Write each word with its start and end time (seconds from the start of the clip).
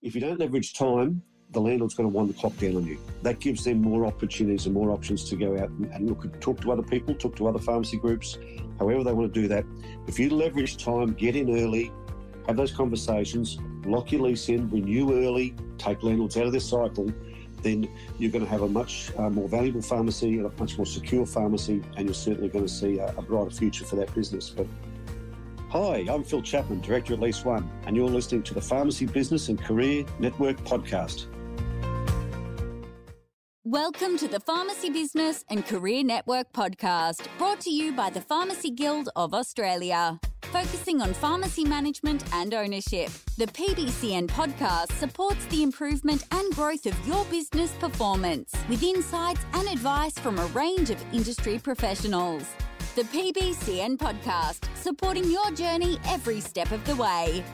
If 0.00 0.14
you 0.14 0.20
don't 0.20 0.38
leverage 0.38 0.74
time, 0.74 1.22
the 1.50 1.60
landlord's 1.60 1.94
going 1.94 2.08
to 2.08 2.14
wind 2.14 2.30
the 2.30 2.34
clock 2.34 2.56
down 2.58 2.76
on 2.76 2.86
you. 2.86 3.00
That 3.22 3.40
gives 3.40 3.64
them 3.64 3.82
more 3.82 4.06
opportunities 4.06 4.66
and 4.66 4.74
more 4.74 4.92
options 4.92 5.28
to 5.30 5.34
go 5.34 5.58
out 5.58 5.70
and, 5.70 6.08
look 6.08 6.24
at, 6.24 6.40
talk 6.40 6.60
to 6.60 6.70
other 6.70 6.84
people, 6.84 7.14
talk 7.14 7.34
to 7.36 7.48
other 7.48 7.58
pharmacy 7.58 7.96
groups, 7.96 8.38
however 8.78 9.02
they 9.02 9.12
want 9.12 9.34
to 9.34 9.40
do 9.40 9.48
that. 9.48 9.64
If 10.06 10.20
you 10.20 10.30
leverage 10.30 10.76
time, 10.76 11.14
get 11.14 11.34
in 11.34 11.50
early, 11.58 11.90
have 12.46 12.56
those 12.56 12.70
conversations, 12.70 13.58
lock 13.84 14.12
your 14.12 14.22
lease 14.22 14.48
in, 14.48 14.70
renew 14.70 15.12
early, 15.24 15.56
take 15.78 16.04
landlords 16.04 16.36
out 16.36 16.46
of 16.46 16.52
their 16.52 16.60
cycle, 16.60 17.12
then 17.62 17.88
you're 18.20 18.30
going 18.30 18.44
to 18.44 18.50
have 18.50 18.62
a 18.62 18.68
much 18.68 19.10
uh, 19.18 19.28
more 19.28 19.48
valuable 19.48 19.82
pharmacy, 19.82 20.38
a 20.38 20.48
much 20.60 20.76
more 20.76 20.86
secure 20.86 21.26
pharmacy, 21.26 21.82
and 21.96 22.06
you're 22.06 22.14
certainly 22.14 22.48
going 22.48 22.64
to 22.64 22.72
see 22.72 22.98
a, 22.98 23.08
a 23.16 23.22
brighter 23.22 23.50
future 23.50 23.84
for 23.84 23.96
that 23.96 24.14
business. 24.14 24.48
But 24.50 24.68
Hi, 25.70 26.06
I'm 26.10 26.24
Phil 26.24 26.40
Chapman, 26.40 26.80
Director 26.80 27.12
at 27.12 27.20
Lease 27.20 27.44
One, 27.44 27.70
and 27.84 27.94
you're 27.94 28.08
listening 28.08 28.42
to 28.44 28.54
the 28.54 28.60
Pharmacy 28.60 29.04
Business 29.04 29.50
and 29.50 29.62
Career 29.62 30.02
Network 30.18 30.56
podcast. 30.64 31.26
Welcome 33.64 34.16
to 34.16 34.28
the 34.28 34.40
Pharmacy 34.40 34.88
Business 34.88 35.44
and 35.50 35.66
Career 35.66 36.02
Network 36.02 36.54
podcast, 36.54 37.26
brought 37.36 37.60
to 37.60 37.70
you 37.70 37.92
by 37.92 38.08
the 38.08 38.22
Pharmacy 38.22 38.70
Guild 38.70 39.10
of 39.14 39.34
Australia. 39.34 40.18
Focusing 40.44 41.02
on 41.02 41.12
pharmacy 41.12 41.64
management 41.64 42.24
and 42.32 42.54
ownership, 42.54 43.10
the 43.36 43.48
PBCN 43.48 44.26
podcast 44.28 44.90
supports 44.92 45.44
the 45.50 45.62
improvement 45.62 46.24
and 46.32 46.50
growth 46.54 46.86
of 46.86 47.06
your 47.06 47.26
business 47.26 47.72
performance 47.72 48.54
with 48.70 48.82
insights 48.82 49.42
and 49.52 49.68
advice 49.68 50.18
from 50.18 50.38
a 50.38 50.46
range 50.46 50.88
of 50.88 50.96
industry 51.12 51.58
professionals. 51.58 52.46
The 52.98 53.04
PBCN 53.04 53.96
podcast, 53.96 54.76
supporting 54.76 55.30
your 55.30 55.52
journey 55.52 56.00
every 56.08 56.40
step 56.40 56.72
of 56.72 56.84
the 56.84 56.96
way. 56.96 57.44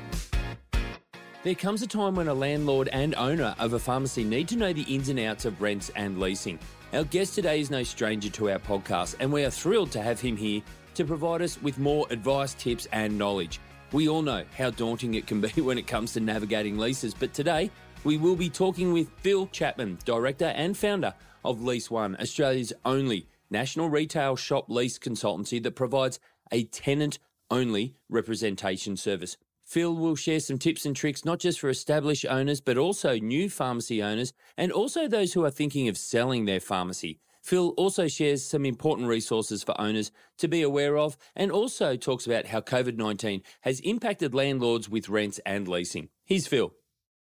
There 1.43 1.55
comes 1.55 1.83
a 1.83 1.87
time 1.87 2.15
when 2.15 2.29
a 2.29 2.33
landlord 2.33 2.89
and 2.95 3.15
owner 3.17 3.55
of 3.59 3.75
a 3.75 3.79
pharmacy 3.79 4.25
need 4.25 4.49
to 4.49 4.57
know 4.57 4.73
the 4.73 4.85
ins 4.85 5.11
and 5.11 5.21
outs 5.21 5.45
of 5.45 5.61
rents 5.61 5.91
and 5.97 6.19
leasing. 6.19 6.59
Our 6.95 7.05
guest 7.05 7.35
today 7.35 7.61
is 7.61 7.71
no 7.71 7.83
stranger 7.83 8.31
to 8.31 8.53
our 8.53 8.59
podcast, 8.59 9.17
and 9.21 9.31
we 9.31 9.45
are 9.45 9.51
thrilled 9.51 9.93
to 9.93 10.01
have 10.01 10.19
him 10.19 10.35
here 10.35 10.63
to 10.95 11.05
provide 11.05 11.43
us 11.43 11.61
with 11.61 11.79
more 11.79 12.07
advice, 12.09 12.55
tips, 12.55 12.89
and 12.91 13.19
knowledge. 13.19 13.61
We 13.93 14.09
all 14.09 14.23
know 14.23 14.45
how 14.57 14.71
daunting 14.71 15.13
it 15.13 15.27
can 15.27 15.43
be 15.43 15.49
when 15.61 15.77
it 15.77 15.87
comes 15.87 16.15
to 16.15 16.21
navigating 16.21 16.79
leases, 16.79 17.13
but 17.13 17.35
today 17.35 17.71
we 18.03 18.17
will 18.17 18.37
be 18.37 18.49
talking 18.49 18.95
with 18.95 19.11
Phil 19.19 19.47
Chapman, 19.49 19.99
director 20.07 20.55
and 20.57 20.75
founder 20.75 21.13
of 21.45 21.63
Lease 21.63 21.91
One, 21.91 22.17
Australia's 22.19 22.73
only 22.87 23.27
national 23.51 23.89
retail 23.89 24.37
shop 24.37 24.67
lease 24.69 24.99
consultancy 24.99 25.63
that 25.63 25.73
provides 25.77 26.19
a 26.51 26.65
tenant 26.65 27.19
only 27.51 27.97
representation 28.09 28.97
service. 28.97 29.37
Phil 29.65 29.95
will 29.95 30.17
share 30.17 30.41
some 30.41 30.59
tips 30.59 30.85
and 30.85 30.95
tricks 30.95 31.25
not 31.25 31.39
just 31.39 31.59
for 31.61 31.71
established 31.71 32.27
owners, 32.29 32.61
but 32.61 32.77
also 32.77 33.19
new 33.19 33.49
pharmacy 33.49 34.03
owners 34.03 34.33
and 34.57 34.71
also 34.71 35.09
those 35.09 35.33
who 35.33 35.45
are 35.45 35.51
thinking 35.51 35.89
of 35.89 35.97
selling 35.97 36.45
their 36.45 36.61
pharmacy. 36.61 37.21
Phil 37.43 37.75
also 37.77 38.09
shares 38.09 38.45
some 38.45 38.65
important 38.65 39.09
resources 39.09 39.63
for 39.63 39.79
owners 39.79 40.11
to 40.39 40.49
be 40.49 40.63
aware 40.63 40.97
of 40.97 41.17
and 41.37 41.53
also 41.53 41.97
talks 41.97 42.27
about 42.27 42.47
how 42.47 42.61
COVID 42.61 42.97
19 42.97 43.43
has 43.63 43.81
impacted 43.81 44.35
landlords 44.35 44.89
with 44.89 45.09
rents 45.09 45.41
and 45.45 45.69
leasing. 45.69 46.09
Here's 46.25 46.47
Phil. 46.47 46.73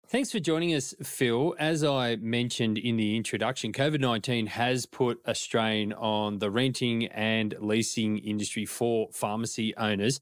Thanks 0.06 0.30
for 0.30 0.38
joining 0.38 0.74
us, 0.74 0.94
Phil. 1.02 1.54
As 1.58 1.82
I 1.82 2.16
mentioned 2.16 2.76
in 2.76 2.96
the 2.96 3.16
introduction, 3.16 3.72
COVID 3.72 4.00
19 4.00 4.48
has 4.48 4.84
put 4.84 5.18
a 5.24 5.34
strain 5.34 5.94
on 5.94 6.38
the 6.38 6.50
renting 6.50 7.06
and 7.06 7.54
leasing 7.58 8.18
industry 8.18 8.66
for 8.66 9.08
pharmacy 9.12 9.74
owners. 9.76 10.20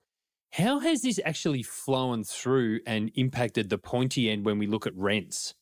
How 0.53 0.79
has 0.79 1.03
this 1.03 1.19
actually 1.25 1.65
flown 1.65 2.23
through 2.23 2.81
and 2.87 3.11
impacted 3.17 3.71
the 3.71 3.79
pointy 3.79 4.31
end 4.31 4.47
when 4.47 4.59
we 4.59 4.69
look 4.69 4.87
at 4.87 4.95
rents? 4.97 5.55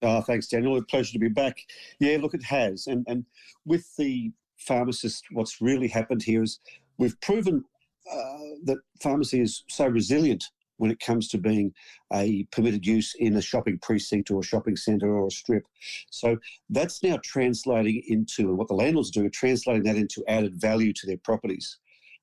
Oh, 0.00 0.22
thanks, 0.22 0.48
Daniel. 0.48 0.78
A 0.78 0.82
pleasure 0.82 1.12
to 1.12 1.18
be 1.18 1.28
back. 1.28 1.58
Yeah, 2.00 2.16
look, 2.20 2.32
it 2.32 2.42
has. 2.44 2.86
And, 2.86 3.04
and 3.06 3.26
with 3.66 3.94
the 3.96 4.32
pharmacist, 4.56 5.24
what's 5.30 5.60
really 5.60 5.88
happened 5.88 6.22
here 6.22 6.42
is 6.42 6.58
we've 6.96 7.20
proven 7.20 7.64
uh, 8.10 8.38
that 8.64 8.78
pharmacy 9.02 9.40
is 9.40 9.62
so 9.68 9.86
resilient 9.86 10.44
when 10.78 10.90
it 10.90 11.00
comes 11.00 11.28
to 11.28 11.38
being 11.38 11.72
a 12.12 12.44
permitted 12.52 12.86
use 12.86 13.14
in 13.18 13.36
a 13.36 13.42
shopping 13.42 13.78
precinct 13.80 14.30
or 14.30 14.40
a 14.40 14.44
shopping 14.44 14.76
centre 14.76 15.14
or 15.14 15.26
a 15.26 15.30
strip. 15.30 15.64
So 16.10 16.36
that's 16.70 17.02
now 17.02 17.18
translating 17.22 18.02
into, 18.08 18.48
and 18.48 18.58
what 18.58 18.68
the 18.68 18.74
landlords 18.74 19.10
do, 19.10 19.28
translating 19.30 19.84
that 19.84 19.96
into 19.96 20.24
added 20.28 20.60
value 20.60 20.92
to 20.92 21.06
their 21.06 21.18
properties. 21.18 21.78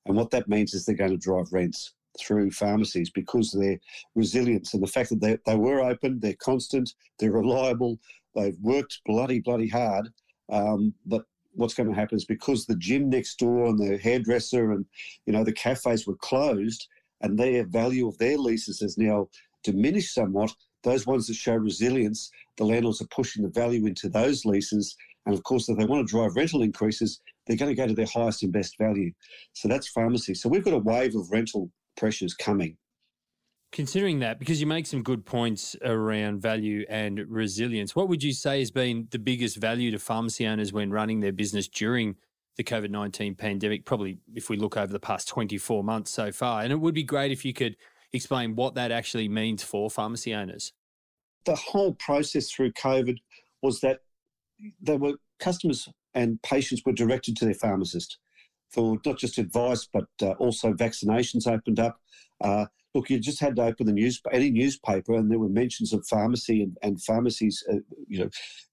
And 0.06 0.16
what 0.16 0.30
that 0.30 0.48
means 0.48 0.74
is 0.74 0.84
they're 0.84 0.94
going 0.94 1.10
to 1.10 1.16
drive 1.16 1.52
rents 1.52 1.94
through 2.18 2.50
pharmacies 2.50 3.10
because 3.10 3.54
of 3.54 3.60
their 3.60 3.78
resilience 4.14 4.74
and 4.74 4.82
the 4.82 4.88
fact 4.88 5.10
that 5.10 5.20
they, 5.20 5.38
they 5.46 5.56
were 5.56 5.80
open, 5.80 6.20
they're 6.20 6.34
constant, 6.34 6.94
they're 7.18 7.32
reliable, 7.32 7.98
they've 8.34 8.58
worked 8.60 9.00
bloody, 9.06 9.40
bloody 9.40 9.68
hard. 9.68 10.08
Um, 10.50 10.94
but 11.06 11.24
what's 11.54 11.74
going 11.74 11.88
to 11.88 11.94
happen 11.94 12.16
is 12.16 12.24
because 12.24 12.66
the 12.66 12.76
gym 12.76 13.08
next 13.08 13.38
door 13.38 13.66
and 13.66 13.78
the 13.78 13.96
hairdresser 13.98 14.72
and 14.72 14.84
you 15.26 15.32
know 15.32 15.44
the 15.44 15.52
cafes 15.52 16.06
were 16.06 16.16
closed 16.16 16.88
and 17.24 17.38
their 17.38 17.66
value 17.66 18.06
of 18.06 18.16
their 18.18 18.38
leases 18.38 18.80
has 18.80 18.96
now 18.96 19.28
diminished 19.64 20.14
somewhat 20.14 20.52
those 20.84 21.06
ones 21.06 21.26
that 21.26 21.34
show 21.34 21.54
resilience 21.54 22.30
the 22.58 22.64
landlords 22.64 23.00
are 23.00 23.08
pushing 23.08 23.42
the 23.42 23.48
value 23.48 23.86
into 23.86 24.08
those 24.08 24.44
leases 24.44 24.96
and 25.26 25.34
of 25.34 25.42
course 25.42 25.68
if 25.68 25.76
they 25.76 25.86
want 25.86 26.06
to 26.06 26.10
drive 26.10 26.36
rental 26.36 26.62
increases 26.62 27.20
they're 27.46 27.56
going 27.56 27.74
to 27.74 27.74
go 27.74 27.86
to 27.86 27.94
their 27.94 28.06
highest 28.06 28.42
and 28.42 28.52
best 28.52 28.78
value. 28.78 29.12
So 29.52 29.68
that's 29.68 29.88
pharmacy. 29.88 30.34
So 30.34 30.48
we've 30.48 30.64
got 30.64 30.74
a 30.74 30.78
wave 30.78 31.14
of 31.14 31.30
rental 31.30 31.70
pressures 31.96 32.34
coming. 32.34 32.76
Considering 33.72 34.20
that, 34.20 34.38
because 34.38 34.60
you 34.60 34.68
make 34.68 34.86
some 34.86 35.02
good 35.02 35.26
points 35.26 35.74
around 35.84 36.40
value 36.40 36.84
and 36.88 37.20
resilience, 37.28 37.96
what 37.96 38.08
would 38.08 38.22
you 38.22 38.32
say 38.32 38.60
has 38.60 38.70
been 38.70 39.08
the 39.10 39.18
biggest 39.18 39.56
value 39.56 39.90
to 39.90 39.98
pharmacy 39.98 40.46
owners 40.46 40.72
when 40.72 40.90
running 40.90 41.20
their 41.20 41.32
business 41.32 41.66
during 41.66 42.14
the 42.56 42.64
COVID 42.64 42.90
19 42.90 43.34
pandemic? 43.34 43.84
Probably 43.84 44.18
if 44.34 44.50
we 44.50 44.56
look 44.56 44.76
over 44.76 44.92
the 44.92 45.00
past 45.00 45.28
24 45.28 45.84
months 45.84 46.10
so 46.10 46.32
far. 46.32 46.62
And 46.62 46.72
it 46.72 46.80
would 46.80 46.94
be 46.94 47.04
great 47.04 47.32
if 47.32 47.44
you 47.44 47.52
could 47.52 47.76
explain 48.12 48.54
what 48.54 48.74
that 48.74 48.90
actually 48.90 49.28
means 49.28 49.62
for 49.62 49.90
pharmacy 49.90 50.34
owners. 50.34 50.72
The 51.44 51.56
whole 51.56 51.94
process 51.94 52.50
through 52.50 52.72
COVID 52.72 53.18
was 53.62 53.80
that 53.80 54.00
there 54.80 54.98
were 54.98 55.14
customers 55.40 55.88
and 56.14 56.40
patients 56.42 56.82
were 56.86 56.92
directed 56.92 57.36
to 57.36 57.44
their 57.44 57.54
pharmacist 57.54 58.18
for 58.70 58.98
not 59.04 59.18
just 59.18 59.38
advice 59.38 59.86
but 59.92 60.06
uh, 60.22 60.30
also 60.32 60.72
vaccinations 60.72 61.46
opened 61.46 61.80
up. 61.80 61.98
Uh, 62.40 62.66
look, 62.94 63.10
you 63.10 63.18
just 63.18 63.40
had 63.40 63.56
to 63.56 63.62
open 63.62 63.86
the 63.86 63.92
news, 63.92 64.20
any 64.32 64.50
newspaper, 64.50 65.14
and 65.14 65.30
there 65.30 65.38
were 65.38 65.48
mentions 65.48 65.92
of 65.92 66.06
pharmacy 66.06 66.62
and, 66.62 66.76
and 66.82 67.02
pharmacies, 67.02 67.64
uh, 67.70 67.78
you 68.06 68.20
know, 68.20 68.30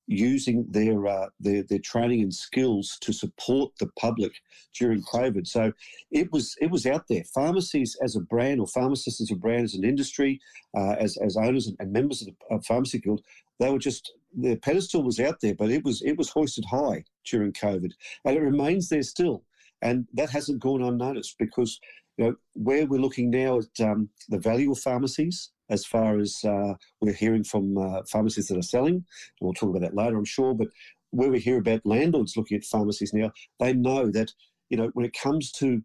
using 0.07 0.65
their, 0.69 1.07
uh, 1.07 1.27
their 1.39 1.63
their 1.63 1.79
training 1.79 2.21
and 2.21 2.33
skills 2.33 2.97
to 3.01 3.13
support 3.13 3.71
the 3.79 3.87
public 3.97 4.33
during 4.77 5.01
COVID. 5.03 5.47
So 5.47 5.71
it 6.11 6.31
was 6.31 6.55
it 6.61 6.69
was 6.69 6.85
out 6.85 7.05
there. 7.07 7.23
Pharmacies 7.33 7.97
as 8.03 8.15
a 8.15 8.21
brand, 8.21 8.59
or 8.59 8.67
pharmacists 8.67 9.21
as 9.21 9.31
a 9.31 9.35
brand, 9.35 9.63
as 9.63 9.73
an 9.73 9.85
industry, 9.85 10.39
uh, 10.77 10.95
as 10.99 11.17
as 11.17 11.37
owners 11.37 11.71
and, 11.79 11.91
members 11.91 12.21
of 12.21 12.27
the 12.27 12.61
Pharmacy 12.63 12.99
Guild, 12.99 13.21
they 13.59 13.69
were 13.69 13.79
just 13.79 14.13
the 14.37 14.55
pedestal 14.57 15.03
was 15.03 15.19
out 15.19 15.39
there, 15.41 15.55
but 15.55 15.71
it 15.71 15.83
was 15.83 16.01
it 16.01 16.17
was 16.17 16.29
hoisted 16.29 16.65
high 16.65 17.03
during 17.25 17.53
COVID, 17.53 17.91
and 18.25 18.37
it 18.37 18.41
remains 18.41 18.89
there 18.89 19.03
still, 19.03 19.43
and 19.81 20.07
that 20.13 20.29
hasn't 20.29 20.61
gone 20.61 20.83
unnoticed 20.83 21.35
because 21.37 21.79
you 22.17 22.25
know 22.25 22.35
where 22.53 22.85
we're 22.85 22.99
looking 22.99 23.29
now 23.29 23.59
at 23.59 23.85
um, 23.85 24.09
the 24.29 24.39
value 24.39 24.71
of 24.71 24.79
pharmacies 24.79 25.51
as 25.69 25.85
far 25.85 26.19
as 26.19 26.43
uh, 26.43 26.73
we're 26.99 27.13
hearing 27.13 27.43
from 27.43 27.77
uh, 27.77 28.01
pharmacies 28.09 28.47
that 28.47 28.57
are 28.57 28.61
selling, 28.61 28.95
and 28.95 29.05
we'll 29.39 29.53
talk 29.53 29.69
about 29.69 29.81
that 29.81 29.95
later, 29.95 30.17
I'm 30.17 30.25
sure, 30.25 30.53
but 30.53 30.67
where 31.11 31.29
we 31.29 31.39
hear 31.39 31.57
about 31.57 31.85
landlords 31.85 32.35
looking 32.35 32.57
at 32.57 32.65
pharmacies 32.65 33.13
now, 33.13 33.31
they 33.59 33.73
know 33.73 34.11
that 34.11 34.33
you 34.69 34.77
know 34.77 34.89
when 34.93 35.05
it 35.05 35.13
comes 35.13 35.51
to 35.53 35.81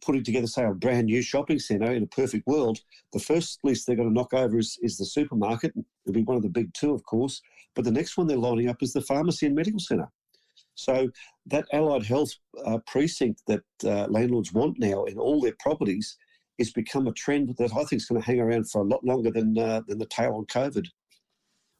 putting 0.00 0.24
together, 0.24 0.46
say, 0.46 0.64
a 0.64 0.72
brand 0.72 1.06
new 1.06 1.22
shopping 1.22 1.58
centre 1.58 1.92
in 1.92 2.02
a 2.02 2.06
perfect 2.06 2.46
world, 2.46 2.80
the 3.12 3.18
first 3.18 3.60
list 3.64 3.86
they're 3.86 3.96
going 3.96 4.08
to 4.08 4.14
knock 4.14 4.32
over 4.32 4.58
is, 4.58 4.78
is 4.82 4.96
the 4.96 5.04
supermarket. 5.04 5.72
It'll 6.04 6.14
be 6.14 6.22
one 6.22 6.36
of 6.36 6.42
the 6.42 6.48
big 6.48 6.72
two, 6.74 6.94
of 6.94 7.04
course. 7.04 7.42
But 7.74 7.84
the 7.84 7.90
next 7.90 8.16
one 8.16 8.26
they're 8.26 8.36
lining 8.36 8.68
up 8.68 8.82
is 8.82 8.92
the 8.92 9.02
pharmacy 9.02 9.46
and 9.46 9.54
medical 9.54 9.80
centre. 9.80 10.10
So 10.80 11.08
that 11.46 11.66
allied 11.72 12.04
health 12.04 12.30
uh, 12.64 12.78
precinct 12.86 13.42
that 13.46 13.62
uh, 13.84 14.06
landlords 14.08 14.52
want 14.52 14.78
now 14.78 15.04
in 15.04 15.18
all 15.18 15.40
their 15.40 15.56
properties 15.60 16.16
is 16.58 16.72
become 16.72 17.06
a 17.06 17.12
trend 17.12 17.54
that 17.58 17.72
I 17.72 17.84
think 17.84 18.00
is 18.00 18.06
going 18.06 18.20
to 18.20 18.26
hang 18.26 18.40
around 18.40 18.70
for 18.70 18.82
a 18.82 18.84
lot 18.84 19.04
longer 19.04 19.30
than 19.30 19.58
uh, 19.58 19.82
than 19.86 19.98
the 19.98 20.06
tail 20.06 20.34
on 20.34 20.46
COVID. 20.46 20.86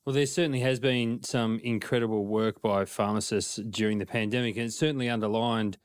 Well, 0.07 0.15
there 0.15 0.27
certainly 0.27 0.61
has 0.61 0.81
been 0.81 1.23
some 1.23 1.61
incredible 1.63 2.25
work 2.25 2.63
by 2.63 2.85
pharmacists 2.87 3.57
during 3.57 3.99
the 3.99 4.07
pandemic, 4.07 4.57
and 4.57 4.67
it 4.67 4.73
certainly 4.73 5.09
underlined 5.09 5.77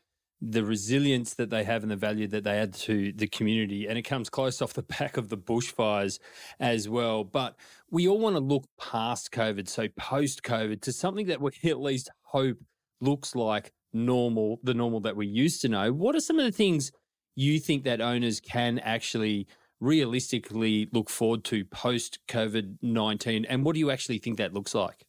the 0.42 0.64
resilience 0.64 1.34
that 1.36 1.50
they 1.50 1.64
have 1.64 1.84
and 1.84 1.92
the 1.92 1.96
value 1.96 2.28
that 2.28 2.44
they 2.44 2.58
add 2.58 2.74
to 2.74 3.12
the 3.14 3.28
community. 3.28 3.88
And 3.88 3.98
it 3.98 4.04
comes 4.04 4.30
close 4.30 4.62
off 4.62 4.74
the 4.74 4.84
back 5.00 5.18
of 5.18 5.30
the 5.30 5.38
bushfires 5.38 6.20
as 6.60 6.88
well. 6.88 7.24
But 7.24 7.56
we 7.90 8.08
all 8.08 8.20
want 8.20 8.36
to 8.36 8.42
look 8.42 8.66
past 8.80 9.32
COVID, 9.32 9.68
so 9.68 9.88
post 9.98 10.44
COVID, 10.44 10.82
to 10.82 10.94
something 10.94 11.28
that 11.28 11.42
we 11.42 11.52
at 11.70 11.80
least 11.80 12.10
hope 12.22 12.58
looks 13.02 13.36
like 13.36 13.72
normal, 13.94 14.60
the 14.64 14.74
normal 14.74 15.00
that 15.02 15.16
we 15.16 15.28
used 15.28 15.62
to 15.62 15.70
know. 15.70 15.92
What 15.92 16.16
are 16.16 16.20
some 16.20 16.40
of 16.40 16.46
the 16.46 16.52
things 16.52 16.92
you 17.36 17.60
think 17.60 17.84
that 17.84 18.02
owners 18.02 18.40
can 18.40 18.80
actually 18.80 19.48
realistically 19.80 20.90
look 20.94 21.10
forward 21.10 21.44
to 21.46 21.66
post 21.66 22.20
COVID 22.28 22.78
19? 22.82 23.46
And 23.46 23.64
what 23.64 23.74
do 23.74 23.80
you 23.80 23.92
actually 23.92 24.20
think 24.20 24.38
that 24.38 24.54
looks 24.54 24.76
like? 24.76 25.06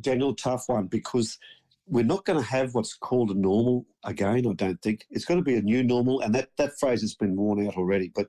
Daniel, 0.00 0.34
tough 0.34 0.64
one 0.68 0.86
because 0.86 1.38
we're 1.86 2.04
not 2.04 2.24
going 2.24 2.38
to 2.38 2.44
have 2.44 2.74
what's 2.74 2.94
called 2.94 3.30
a 3.30 3.34
normal 3.34 3.84
again, 4.04 4.46
I 4.46 4.52
don't 4.54 4.80
think. 4.82 5.06
It's 5.10 5.24
going 5.24 5.38
to 5.38 5.44
be 5.44 5.56
a 5.56 5.62
new 5.62 5.82
normal, 5.82 6.20
and 6.20 6.34
that, 6.34 6.48
that 6.56 6.78
phrase 6.78 7.00
has 7.02 7.14
been 7.14 7.36
worn 7.36 7.66
out 7.66 7.76
already. 7.76 8.10
But 8.14 8.28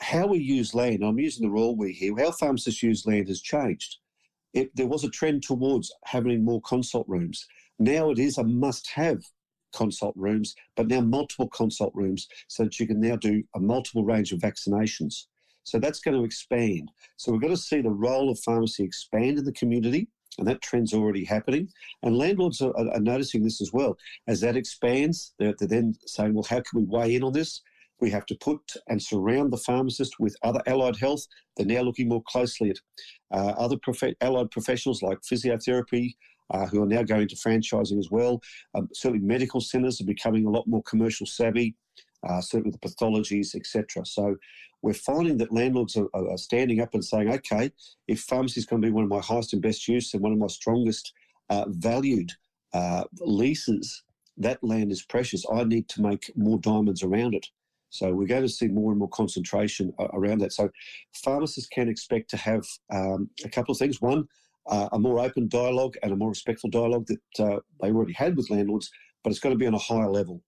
how 0.00 0.26
we 0.26 0.38
use 0.38 0.74
land, 0.74 1.04
I'm 1.04 1.18
using 1.18 1.46
the 1.46 1.52
raw 1.52 1.68
we 1.68 1.92
here, 1.92 2.14
how 2.18 2.32
pharmacists 2.32 2.82
use 2.82 3.06
land 3.06 3.28
has 3.28 3.40
changed. 3.40 3.98
It, 4.52 4.74
there 4.74 4.88
was 4.88 5.04
a 5.04 5.10
trend 5.10 5.42
towards 5.42 5.92
having 6.04 6.44
more 6.44 6.60
consult 6.62 7.06
rooms. 7.08 7.46
Now 7.80 8.10
it 8.10 8.18
is 8.18 8.38
a 8.38 8.44
must 8.44 8.90
have 8.90 9.22
consult 9.74 10.14
rooms, 10.16 10.54
but 10.76 10.86
now 10.86 11.00
multiple 11.00 11.48
consult 11.48 11.92
rooms 11.94 12.28
so 12.46 12.64
that 12.64 12.78
you 12.78 12.86
can 12.86 13.00
now 13.00 13.16
do 13.16 13.42
a 13.56 13.60
multiple 13.60 14.04
range 14.04 14.32
of 14.32 14.40
vaccinations. 14.40 15.26
So 15.64 15.78
that's 15.78 16.00
going 16.00 16.16
to 16.16 16.24
expand. 16.24 16.90
So 17.16 17.32
we're 17.32 17.38
going 17.38 17.54
to 17.54 17.60
see 17.60 17.80
the 17.80 17.90
role 17.90 18.30
of 18.30 18.38
pharmacy 18.40 18.84
expand 18.84 19.38
in 19.38 19.44
the 19.44 19.52
community, 19.52 20.08
and 20.38 20.46
that 20.46 20.60
trend's 20.60 20.92
already 20.92 21.24
happening. 21.24 21.68
And 22.02 22.18
landlords 22.18 22.60
are, 22.60 22.76
are 22.76 23.00
noticing 23.00 23.42
this 23.42 23.60
as 23.60 23.72
well. 23.72 23.96
As 24.28 24.40
that 24.40 24.56
expands, 24.56 25.34
they're, 25.38 25.54
they're 25.58 25.68
then 25.68 25.94
saying, 26.06 26.34
well, 26.34 26.46
how 26.48 26.60
can 26.60 26.80
we 26.80 26.84
weigh 26.84 27.14
in 27.14 27.24
on 27.24 27.32
this? 27.32 27.62
We 28.00 28.10
have 28.10 28.26
to 28.26 28.34
put 28.36 28.60
and 28.88 29.02
surround 29.02 29.52
the 29.52 29.58
pharmacist 29.58 30.18
with 30.18 30.36
other 30.42 30.62
allied 30.66 30.96
health. 30.96 31.26
They're 31.56 31.66
now 31.66 31.82
looking 31.82 32.08
more 32.08 32.22
closely 32.26 32.70
at 32.70 32.78
uh, 33.30 33.52
other 33.58 33.76
prof- 33.76 34.14
allied 34.20 34.50
professionals 34.50 35.02
like 35.02 35.18
physiotherapy, 35.20 36.14
uh, 36.50 36.66
who 36.66 36.82
are 36.82 36.86
now 36.86 37.02
going 37.02 37.28
to 37.28 37.36
franchising 37.36 37.98
as 37.98 38.10
well. 38.10 38.40
Um, 38.74 38.88
certainly, 38.92 39.24
medical 39.24 39.60
centres 39.60 40.00
are 40.00 40.04
becoming 40.06 40.46
a 40.46 40.50
lot 40.50 40.66
more 40.66 40.82
commercial 40.82 41.26
savvy. 41.26 41.74
Uh, 42.28 42.40
certainly, 42.40 42.70
the 42.70 42.88
pathologies, 42.88 43.54
etc. 43.54 44.04
So, 44.04 44.36
we're 44.82 44.94
finding 44.94 45.36
that 45.38 45.52
landlords 45.52 45.96
are, 45.96 46.08
are, 46.14 46.38
standing 46.38 46.80
up 46.80 46.94
and 46.94 47.04
saying, 47.04 47.30
"Okay, 47.30 47.70
if 48.08 48.20
pharmacy 48.20 48.60
is 48.60 48.66
going 48.66 48.82
to 48.82 48.88
be 48.88 48.92
one 48.92 49.04
of 49.04 49.10
my 49.10 49.20
highest 49.20 49.52
and 49.52 49.62
best 49.62 49.88
use 49.88 50.12
and 50.14 50.22
one 50.22 50.32
of 50.32 50.38
my 50.38 50.46
strongest 50.46 51.12
uh, 51.48 51.66
valued 51.68 52.30
uh, 52.72 53.04
leases, 53.20 54.02
that 54.36 54.62
land 54.62 54.92
is 54.92 55.02
precious. 55.04 55.44
I 55.52 55.64
need 55.64 55.88
to 55.90 56.02
make 56.02 56.30
more 56.36 56.58
diamonds 56.58 57.02
around 57.02 57.34
it." 57.34 57.46
So 57.90 58.12
we're 58.12 58.26
going 58.26 58.42
to 58.42 58.48
see 58.48 58.68
more 58.68 58.92
and 58.92 58.98
more 58.98 59.08
concentration 59.08 59.92
around 59.98 60.38
that. 60.38 60.52
So 60.52 60.70
pharmacists 61.24 61.68
can 61.68 61.88
expect 61.88 62.30
to 62.30 62.36
have 62.36 62.64
um, 62.92 63.28
a 63.44 63.48
couple 63.48 63.72
of 63.72 63.78
things. 63.78 64.00
One, 64.00 64.28
uh, 64.70 64.88
a 64.92 64.98
more 64.98 65.18
open 65.20 65.48
dialogue 65.48 65.96
and 66.02 66.12
a 66.12 66.16
more 66.16 66.30
respectful 66.30 66.70
dialogue 66.70 67.06
that 67.06 67.44
uh, 67.44 67.60
they 67.82 67.90
already 67.90 68.12
had 68.12 68.36
with 68.36 68.50
landlords, 68.50 68.90
but 69.22 69.30
it's 69.30 69.40
going 69.40 69.54
to 69.54 69.58
be 69.58 69.66
on 69.66 69.74
a 69.74 69.78
higher 69.78 70.08
level. 70.08 70.42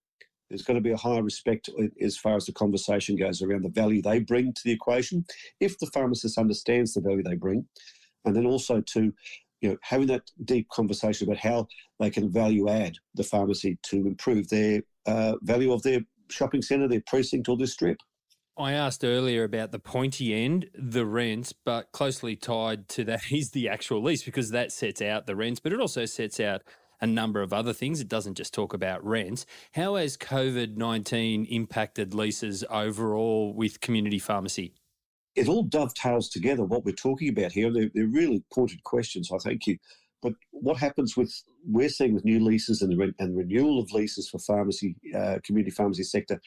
There's 0.48 0.62
going 0.62 0.76
to 0.76 0.82
be 0.82 0.92
a 0.92 0.96
higher 0.96 1.22
respect 1.22 1.70
as 2.00 2.16
far 2.16 2.36
as 2.36 2.46
the 2.46 2.52
conversation 2.52 3.16
goes 3.16 3.42
around 3.42 3.64
the 3.64 3.70
value 3.70 4.02
they 4.02 4.20
bring 4.20 4.52
to 4.52 4.60
the 4.64 4.72
equation, 4.72 5.24
if 5.60 5.78
the 5.78 5.86
pharmacist 5.86 6.38
understands 6.38 6.94
the 6.94 7.00
value 7.00 7.22
they 7.22 7.36
bring, 7.36 7.66
and 8.24 8.36
then 8.36 8.46
also 8.46 8.80
to 8.80 9.12
you 9.62 9.70
know, 9.70 9.76
having 9.82 10.08
that 10.08 10.30
deep 10.44 10.68
conversation 10.68 11.26
about 11.26 11.38
how 11.38 11.66
they 12.00 12.10
can 12.10 12.30
value 12.30 12.68
add 12.68 12.96
the 13.14 13.22
pharmacy 13.22 13.78
to 13.84 13.96
improve 14.06 14.48
their 14.48 14.82
uh, 15.06 15.34
value 15.42 15.72
of 15.72 15.82
their 15.82 16.00
shopping 16.28 16.62
centre, 16.62 16.88
their 16.88 17.02
precinct, 17.06 17.48
or 17.48 17.56
their 17.56 17.66
strip. 17.66 17.96
I 18.56 18.72
asked 18.72 19.02
earlier 19.02 19.44
about 19.44 19.72
the 19.72 19.78
pointy 19.78 20.34
end, 20.34 20.68
the 20.74 21.06
rents, 21.06 21.52
but 21.52 21.90
closely 21.92 22.36
tied 22.36 22.88
to 22.90 23.04
that 23.04 23.22
is 23.32 23.50
the 23.50 23.68
actual 23.68 24.02
lease 24.02 24.22
because 24.22 24.50
that 24.50 24.72
sets 24.72 25.00
out 25.00 25.26
the 25.26 25.36
rents, 25.36 25.60
but 25.60 25.72
it 25.72 25.80
also 25.80 26.04
sets 26.04 26.38
out 26.38 26.62
a 27.00 27.06
number 27.06 27.42
of 27.42 27.52
other 27.52 27.72
things. 27.72 28.00
It 28.00 28.08
doesn't 28.08 28.36
just 28.36 28.54
talk 28.54 28.74
about 28.74 29.04
rents. 29.04 29.46
How 29.72 29.96
has 29.96 30.16
COVID 30.16 30.76
19 30.76 31.46
impacted 31.46 32.14
leases 32.14 32.62
overall 32.70 33.52
with 33.54 33.80
community 33.80 34.18
pharmacy? 34.18 34.74
It 35.34 35.48
all 35.48 35.62
dovetails 35.62 36.28
together 36.28 36.62
what 36.62 36.84
we're 36.84 36.92
talking 36.92 37.30
about 37.30 37.52
here. 37.52 37.72
They're, 37.72 37.90
they're 37.94 38.06
really 38.06 38.44
pointed 38.52 38.84
questions, 38.84 39.30
I 39.32 39.38
thank 39.38 39.66
you. 39.66 39.78
But 40.20 40.34
what 40.50 40.76
happens 40.76 41.16
with 41.16 41.34
we're 41.66 41.88
seeing 41.88 42.14
with 42.14 42.24
new 42.24 42.38
leases 42.38 42.82
and 42.82 42.92
the 42.92 42.96
re- 42.96 43.14
and 43.18 43.36
renewal 43.36 43.80
of 43.80 43.90
leases 43.92 44.28
for 44.28 44.38
pharmacy, 44.38 44.94
uh, 45.16 45.38
community 45.42 45.74
pharmacy 45.74 46.04
sector, 46.04 46.40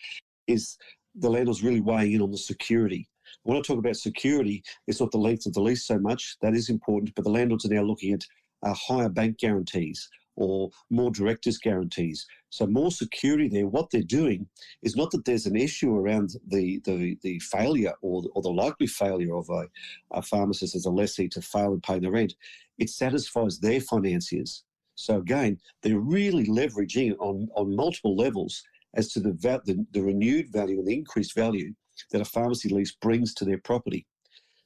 is 0.48 0.78
the 1.16 1.30
landlord's 1.30 1.64
really 1.64 1.82
weighing 1.82 2.14
in 2.14 2.22
on 2.22 2.32
the 2.32 2.38
security. 2.38 3.08
When 3.44 3.58
I 3.58 3.62
talk 3.62 3.78
about 3.78 3.96
security, 3.96 4.64
it's 4.88 5.00
not 5.00 5.12
the 5.12 5.18
length 5.18 5.46
of 5.46 5.54
the 5.54 5.62
lease 5.62 5.86
so 5.86 6.00
much. 6.00 6.38
That 6.42 6.56
is 6.56 6.70
important, 6.70 7.14
but 7.16 7.24
the 7.24 7.32
landlords 7.32 7.66
are 7.66 7.74
now 7.74 7.84
looking 7.84 8.14
at 8.14 8.24
uh, 8.64 8.74
higher 8.74 9.10
bank 9.10 9.38
guarantees 9.38 10.10
or 10.36 10.70
more 10.90 11.12
directors' 11.12 11.58
guarantees. 11.58 12.26
So 12.50 12.68
more 12.68 12.92
security 12.92 13.48
there. 13.48 13.68
What 13.68 13.90
they're 13.90 14.02
doing 14.02 14.48
is 14.84 14.96
not 14.96 15.12
that 15.12 15.26
there's 15.26 15.46
an 15.46 15.56
issue 15.56 15.96
around 15.96 16.36
the 16.48 16.80
the, 16.86 17.18
the 17.22 17.40
failure 17.40 17.94
or, 18.02 18.24
or 18.34 18.42
the 18.42 18.50
likely 18.50 18.88
failure 18.88 19.36
of 19.36 19.50
a, 19.50 19.68
a 20.12 20.22
pharmacist 20.22 20.76
as 20.76 20.86
a 20.86 20.92
lessee 20.92 21.30
to 21.30 21.42
fail 21.42 21.74
in 21.74 21.82
paying 21.82 22.02
the 22.02 22.12
rent. 22.12 22.36
It 22.78 22.90
satisfies 22.90 23.60
their 23.60 23.80
financiers. 23.80 24.64
So 24.96 25.18
again, 25.18 25.60
they're 25.82 26.00
really 26.00 26.46
leveraging 26.48 27.16
on, 27.20 27.50
on 27.56 27.76
multiple 27.76 28.16
levels 28.16 28.64
as 28.96 29.12
to 29.14 29.20
the, 29.20 29.32
the, 29.66 29.86
the 29.92 30.02
renewed 30.02 30.52
value 30.52 30.80
and 30.80 30.88
the 30.88 30.94
increased 30.94 31.36
value 31.36 31.74
that 32.12 32.22
a 32.22 32.26
pharmacy 32.26 32.70
lease 32.70 32.96
brings 33.02 33.34
to 33.34 33.46
their 33.46 33.60
property. 33.60 34.06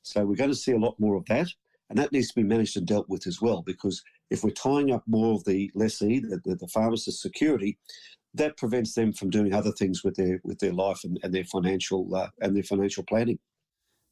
So 0.03 0.25
we're 0.25 0.35
going 0.35 0.49
to 0.49 0.55
see 0.55 0.71
a 0.71 0.77
lot 0.77 0.95
more 0.99 1.15
of 1.15 1.25
that, 1.25 1.47
and 1.89 1.99
that 1.99 2.11
needs 2.11 2.29
to 2.29 2.35
be 2.35 2.43
managed 2.43 2.77
and 2.77 2.87
dealt 2.87 3.09
with 3.09 3.27
as 3.27 3.41
well. 3.41 3.61
Because 3.61 4.01
if 4.29 4.43
we're 4.43 4.51
tying 4.51 4.91
up 4.91 5.03
more 5.07 5.35
of 5.35 5.43
the 5.45 5.71
lessee, 5.75 6.19
the, 6.19 6.39
the, 6.45 6.55
the 6.55 6.67
pharmacist 6.67 7.21
security, 7.21 7.77
that 8.35 8.57
prevents 8.57 8.93
them 8.93 9.11
from 9.11 9.29
doing 9.29 9.53
other 9.53 9.71
things 9.71 10.03
with 10.03 10.15
their 10.15 10.39
with 10.43 10.59
their 10.59 10.73
life 10.73 10.99
and, 11.03 11.19
and 11.23 11.33
their 11.33 11.43
financial 11.43 12.15
uh, 12.15 12.29
and 12.41 12.55
their 12.55 12.63
financial 12.63 13.03
planning. 13.03 13.39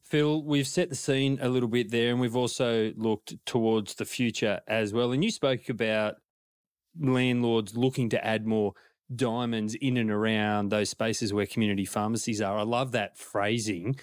Phil, 0.02 0.42
we've 0.42 0.66
set 0.66 0.88
the 0.88 0.96
scene 0.96 1.38
a 1.40 1.48
little 1.48 1.68
bit 1.68 1.90
there, 1.90 2.10
and 2.10 2.20
we've 2.20 2.36
also 2.36 2.92
looked 2.96 3.34
towards 3.44 3.94
the 3.94 4.04
future 4.04 4.60
as 4.66 4.92
well. 4.92 5.12
And 5.12 5.22
you 5.22 5.30
spoke 5.30 5.68
about 5.68 6.16
landlords 6.98 7.76
looking 7.76 8.08
to 8.10 8.26
add 8.26 8.46
more 8.46 8.72
diamonds 9.14 9.74
in 9.74 9.96
and 9.96 10.10
around 10.10 10.70
those 10.70 10.90
spaces 10.90 11.32
where 11.32 11.46
community 11.46 11.84
pharmacies 11.84 12.40
are. 12.40 12.58
I 12.58 12.62
love 12.62 12.92
that 12.92 13.16
phrasing. 13.16 13.96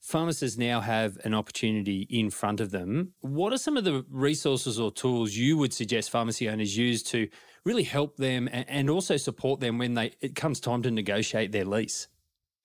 Pharmacists 0.00 0.56
now 0.56 0.80
have 0.80 1.18
an 1.24 1.34
opportunity 1.34 2.06
in 2.08 2.30
front 2.30 2.60
of 2.60 2.70
them. 2.70 3.12
What 3.20 3.52
are 3.52 3.58
some 3.58 3.76
of 3.76 3.84
the 3.84 4.04
resources 4.08 4.78
or 4.78 4.92
tools 4.92 5.34
you 5.34 5.58
would 5.58 5.72
suggest 5.72 6.10
pharmacy 6.10 6.48
owners 6.48 6.76
use 6.76 7.02
to 7.04 7.28
really 7.64 7.82
help 7.82 8.16
them 8.16 8.48
and 8.52 8.88
also 8.88 9.16
support 9.16 9.60
them 9.60 9.76
when 9.76 9.94
they 9.94 10.12
it 10.20 10.34
comes 10.34 10.60
time 10.60 10.82
to 10.82 10.90
negotiate 10.90 11.52
their 11.52 11.64
lease? 11.64 12.08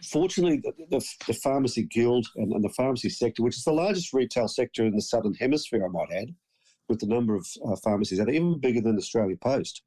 Fortunately, 0.04 0.62
the, 0.64 0.74
the, 0.90 1.06
the 1.28 1.34
Pharmacy 1.34 1.84
Guild 1.84 2.28
and, 2.36 2.52
and, 2.52 2.64
the 2.64 2.70
pharmacy 2.70 3.10
sector, 3.10 3.42
which 3.42 3.58
is 3.58 3.64
the 3.64 3.72
largest 3.72 4.14
retail 4.14 4.48
sector 4.48 4.86
in 4.86 4.94
the 4.94 5.02
Southern 5.02 5.34
Hemisphere, 5.34 5.86
I 5.86 5.88
might 5.88 6.12
add, 6.12 6.36
with 6.90 7.00
the 7.00 7.08
number 7.08 7.36
of 7.36 7.48
uh, 7.66 7.76
pharmacies 7.84 8.20
that 8.20 8.28
are 8.28 8.32
even 8.32 8.60
bigger 8.60 8.82
than 8.82 8.98
Australia 8.98 9.38
Post, 9.38 9.82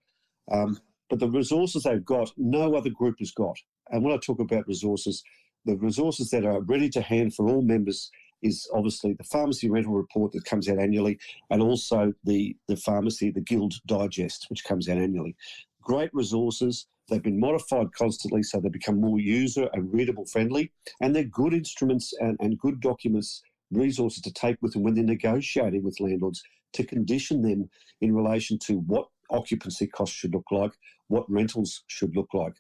um, 0.51 0.79
but 1.09 1.19
the 1.19 1.31
resources 1.31 1.85
they've 1.85 2.05
got, 2.05 2.33
no 2.37 2.75
other 2.75 2.91
group 2.91 3.17
has 3.21 3.31
got. 3.31 3.57
And 3.91 4.03
when 4.03 4.15
I 4.15 4.19
talk 4.19 4.41
about 4.41 4.67
resources, 4.67 5.23
the 5.65 5.77
resources 5.77 6.31
that 6.31 6.45
are 6.45 6.61
ready 6.61 6.89
to 6.91 7.01
hand 7.01 7.35
for 7.35 7.49
all 7.49 7.63
members 7.63 8.11
is 8.43 8.69
obviously 8.75 9.15
the 9.15 9.25
pharmacy 9.25 9.69
rental 9.69 9.95
report 9.95 10.33
that 10.33 10.45
comes 10.45 10.69
out 10.69 10.79
annually, 10.79 11.19
and 11.51 11.63
also 11.63 12.13
the 12.25 12.57
the 12.69 12.77
pharmacy 12.77 13.31
the 13.31 13.41
guild 13.41 13.75
digest 13.87 14.47
which 14.51 14.65
comes 14.65 14.89
out 14.89 14.99
annually. 14.99 15.35
Great 15.83 16.11
resources. 16.13 16.87
They've 17.09 17.23
been 17.23 17.39
modified 17.39 17.93
constantly 17.93 18.43
so 18.43 18.59
they 18.59 18.69
become 18.69 19.01
more 19.01 19.21
user 19.21 19.69
and 19.73 19.93
readable 19.93 20.27
friendly, 20.27 20.73
and 21.01 21.15
they're 21.15 21.25
good 21.25 21.55
instruments 21.55 22.13
and, 22.19 22.37
and 22.41 22.59
good 22.59 22.81
documents, 22.81 23.43
resources 23.71 24.23
to 24.23 24.33
take 24.33 24.61
with 24.61 24.73
them 24.73 24.83
when 24.83 24.95
they're 24.95 25.05
negotiating 25.05 25.85
with 25.85 26.01
landlords 26.01 26.43
to 26.73 26.85
condition 26.85 27.43
them 27.43 27.71
in 28.01 28.15
relation 28.15 28.59
to 28.59 28.79
what 28.81 29.07
occupancy 29.31 29.87
costs 29.87 30.15
should 30.15 30.35
look 30.35 30.51
like, 30.51 30.73
what 31.09 31.31
rentals 31.31 31.83
should 31.87 32.15
look 32.17 32.33
like. 32.35 32.55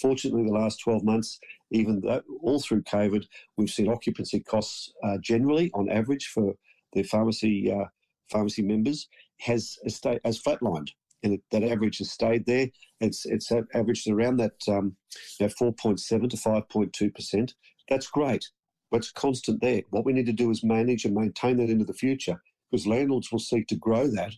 Fortunately, 0.00 0.44
the 0.44 0.52
last 0.52 0.80
12 0.80 1.04
months, 1.04 1.38
even 1.70 2.00
though, 2.00 2.22
all 2.42 2.60
through 2.60 2.82
COVID, 2.82 3.24
we've 3.56 3.70
seen 3.70 3.88
occupancy 3.88 4.40
costs 4.40 4.92
uh, 5.02 5.16
generally, 5.22 5.70
on 5.74 5.88
average, 5.88 6.26
for 6.26 6.54
the 6.92 7.02
pharmacy 7.02 7.72
uh, 7.72 7.86
pharmacy 8.30 8.62
members 8.62 9.08
has 9.40 9.78
stayed, 9.88 10.20
has 10.24 10.40
flatlined, 10.40 10.88
and 11.22 11.38
that 11.50 11.62
average 11.62 11.98
has 11.98 12.10
stayed 12.10 12.44
there. 12.46 12.68
It's 13.00 13.24
it's 13.26 13.50
averaged 13.74 14.08
around 14.08 14.36
that 14.38 14.56
um, 14.68 14.96
you 15.40 15.46
know, 15.46 15.52
4.7 15.60 16.30
to 16.30 16.36
5.2 16.36 17.14
percent. 17.14 17.54
That's 17.88 18.08
great, 18.08 18.50
but 18.90 18.98
it's 18.98 19.12
constant 19.12 19.60
there. 19.60 19.82
What 19.90 20.04
we 20.04 20.12
need 20.12 20.26
to 20.26 20.32
do 20.32 20.50
is 20.50 20.62
manage 20.62 21.04
and 21.04 21.14
maintain 21.14 21.56
that 21.58 21.70
into 21.70 21.84
the 21.84 21.94
future, 21.94 22.42
because 22.70 22.86
landlords 22.86 23.32
will 23.32 23.38
seek 23.38 23.66
to 23.68 23.76
grow 23.76 24.08
that 24.08 24.34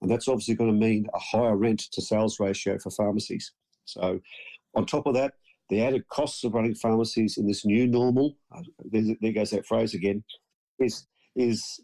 and 0.00 0.10
that's 0.10 0.28
obviously 0.28 0.54
going 0.54 0.70
to 0.70 0.76
mean 0.76 1.06
a 1.14 1.18
higher 1.18 1.56
rent 1.56 1.80
to 1.92 2.02
sales 2.02 2.38
ratio 2.40 2.78
for 2.78 2.90
pharmacies. 2.90 3.52
So, 3.84 4.20
on 4.74 4.86
top 4.86 5.06
of 5.06 5.14
that, 5.14 5.34
the 5.68 5.82
added 5.82 6.06
costs 6.08 6.44
of 6.44 6.54
running 6.54 6.74
pharmacies 6.74 7.38
in 7.38 7.46
this 7.46 7.64
new 7.64 7.86
normal, 7.86 8.36
uh, 8.54 8.62
there, 8.84 9.32
goes 9.32 9.50
that 9.50 9.66
phrase 9.66 9.94
again, 9.94 10.22
is, 10.78 11.06
is, 11.34 11.80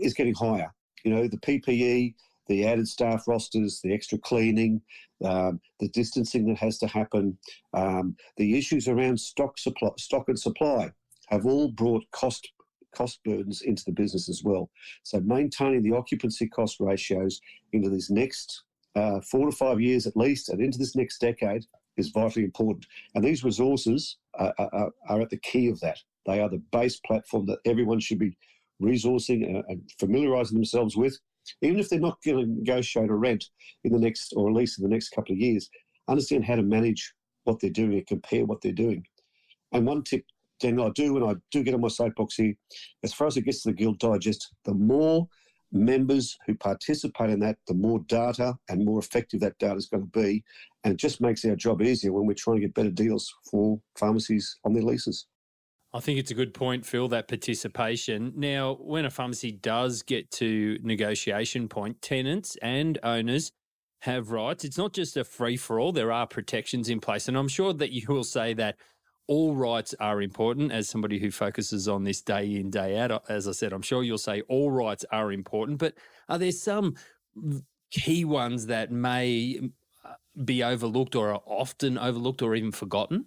is 0.00 0.14
getting 0.14 0.34
higher. 0.34 0.72
You 1.04 1.14
know, 1.14 1.26
the 1.26 1.38
PPE, 1.38 2.14
the 2.48 2.66
added 2.66 2.88
staff 2.88 3.26
rosters, 3.26 3.80
the 3.82 3.92
extra 3.92 4.18
cleaning, 4.18 4.80
um, 5.24 5.60
the 5.80 5.88
distancing 5.88 6.46
that 6.46 6.58
has 6.58 6.78
to 6.78 6.86
happen, 6.86 7.38
um, 7.74 8.16
the 8.36 8.56
issues 8.56 8.88
around 8.88 9.18
stock 9.18 9.58
supply, 9.58 9.90
stock 9.98 10.28
and 10.28 10.38
supply. 10.38 10.90
have 11.28 11.44
all 11.44 11.68
brought 11.68 12.04
cost 12.12 12.48
cost 12.94 13.20
burdens 13.24 13.62
into 13.62 13.84
the 13.84 13.92
business 13.92 14.28
as 14.28 14.42
well. 14.44 14.70
So 15.02 15.20
maintaining 15.20 15.82
the 15.82 15.96
occupancy 15.96 16.48
cost 16.48 16.80
ratios 16.80 17.40
into 17.72 17.90
these 17.90 18.10
next 18.10 18.64
uh, 18.96 19.20
four 19.20 19.46
to 19.46 19.56
five 19.56 19.80
years 19.80 20.06
at 20.06 20.16
least, 20.16 20.48
and 20.48 20.60
into 20.60 20.78
this 20.78 20.96
next 20.96 21.18
decade 21.18 21.64
is 21.96 22.08
vitally 22.10 22.44
important. 22.44 22.86
And 23.14 23.24
these 23.24 23.44
resources 23.44 24.16
are, 24.34 24.54
are, 24.58 24.90
are 25.08 25.20
at 25.20 25.30
the 25.30 25.38
key 25.38 25.68
of 25.68 25.80
that. 25.80 25.98
They 26.26 26.40
are 26.40 26.48
the 26.48 26.62
base 26.72 27.00
platform 27.00 27.46
that 27.46 27.58
everyone 27.64 28.00
should 28.00 28.18
be 28.18 28.36
resourcing 28.82 29.46
and, 29.46 29.64
and 29.68 29.90
familiarising 29.98 30.56
themselves 30.56 30.96
with, 30.96 31.18
even 31.62 31.78
if 31.78 31.88
they're 31.88 32.00
not 32.00 32.22
going 32.24 32.38
to 32.38 32.52
negotiate 32.52 33.10
a 33.10 33.14
rent 33.14 33.44
in 33.84 33.92
the 33.92 33.98
next, 33.98 34.32
or 34.36 34.48
at 34.48 34.54
least 34.54 34.78
in 34.78 34.82
the 34.82 34.90
next 34.90 35.10
couple 35.10 35.32
of 35.32 35.38
years. 35.38 35.68
Understand 36.08 36.44
how 36.44 36.56
to 36.56 36.62
manage 36.62 37.12
what 37.44 37.60
they're 37.60 37.70
doing 37.70 37.94
and 37.94 38.06
compare 38.06 38.44
what 38.44 38.60
they're 38.60 38.72
doing. 38.72 39.04
And 39.72 39.86
one 39.86 40.02
tip, 40.02 40.24
Daniel, 40.60 40.86
I 40.86 40.90
do 40.90 41.14
when 41.14 41.22
I 41.22 41.34
do 41.50 41.62
get 41.62 41.74
on 41.74 41.80
my 41.80 41.88
soapbox 41.88 42.34
here, 42.34 42.54
as 43.02 43.14
far 43.14 43.26
as 43.26 43.36
it 43.36 43.42
gets 43.42 43.62
to 43.62 43.70
the 43.70 43.74
Guild 43.74 43.98
Digest, 43.98 44.52
the 44.64 44.74
more 44.74 45.28
members 45.72 46.36
who 46.46 46.54
participate 46.54 47.30
in 47.30 47.40
that, 47.40 47.58
the 47.66 47.74
more 47.74 48.00
data 48.06 48.54
and 48.68 48.84
more 48.84 48.98
effective 48.98 49.40
that 49.40 49.58
data 49.58 49.76
is 49.76 49.86
going 49.86 50.02
to 50.02 50.18
be. 50.18 50.42
And 50.84 50.94
it 50.94 50.96
just 50.96 51.20
makes 51.20 51.44
our 51.44 51.56
job 51.56 51.82
easier 51.82 52.12
when 52.12 52.26
we're 52.26 52.34
trying 52.34 52.56
to 52.56 52.62
get 52.62 52.74
better 52.74 52.90
deals 52.90 53.32
for 53.50 53.80
pharmacies 53.96 54.56
on 54.64 54.72
their 54.72 54.82
leases. 54.82 55.26
I 55.92 56.00
think 56.00 56.18
it's 56.18 56.30
a 56.30 56.34
good 56.34 56.52
point, 56.52 56.84
Phil, 56.84 57.08
that 57.08 57.28
participation. 57.28 58.32
Now, 58.36 58.74
when 58.80 59.04
a 59.04 59.10
pharmacy 59.10 59.52
does 59.52 60.02
get 60.02 60.30
to 60.32 60.78
negotiation 60.82 61.68
point, 61.68 62.02
tenants 62.02 62.56
and 62.60 62.98
owners 63.02 63.52
have 64.00 64.30
rights. 64.30 64.64
It's 64.64 64.78
not 64.78 64.92
just 64.92 65.16
a 65.16 65.24
free 65.24 65.56
for 65.56 65.80
all, 65.80 65.92
there 65.92 66.12
are 66.12 66.26
protections 66.26 66.88
in 66.88 67.00
place. 67.00 67.26
And 67.26 67.36
I'm 67.36 67.48
sure 67.48 67.72
that 67.72 67.90
you 67.90 68.06
will 68.08 68.24
say 68.24 68.54
that 68.54 68.76
all 69.28 69.54
rights 69.54 69.94
are 70.00 70.22
important 70.22 70.72
as 70.72 70.88
somebody 70.88 71.18
who 71.18 71.30
focuses 71.30 71.86
on 71.86 72.02
this 72.02 72.22
day 72.22 72.56
in, 72.56 72.70
day 72.70 72.98
out. 72.98 73.24
As 73.28 73.46
I 73.46 73.52
said, 73.52 73.72
I'm 73.72 73.82
sure 73.82 74.02
you'll 74.02 74.18
say 74.18 74.40
all 74.48 74.70
rights 74.70 75.04
are 75.12 75.30
important, 75.30 75.78
but 75.78 75.94
are 76.28 76.38
there 76.38 76.50
some 76.50 76.96
key 77.90 78.24
ones 78.24 78.66
that 78.66 78.90
may 78.90 79.60
uh, 80.04 80.14
be 80.44 80.64
overlooked 80.64 81.14
or 81.14 81.34
are 81.34 81.42
often 81.44 81.98
overlooked 81.98 82.40
or 82.40 82.54
even 82.54 82.72
forgotten? 82.72 83.26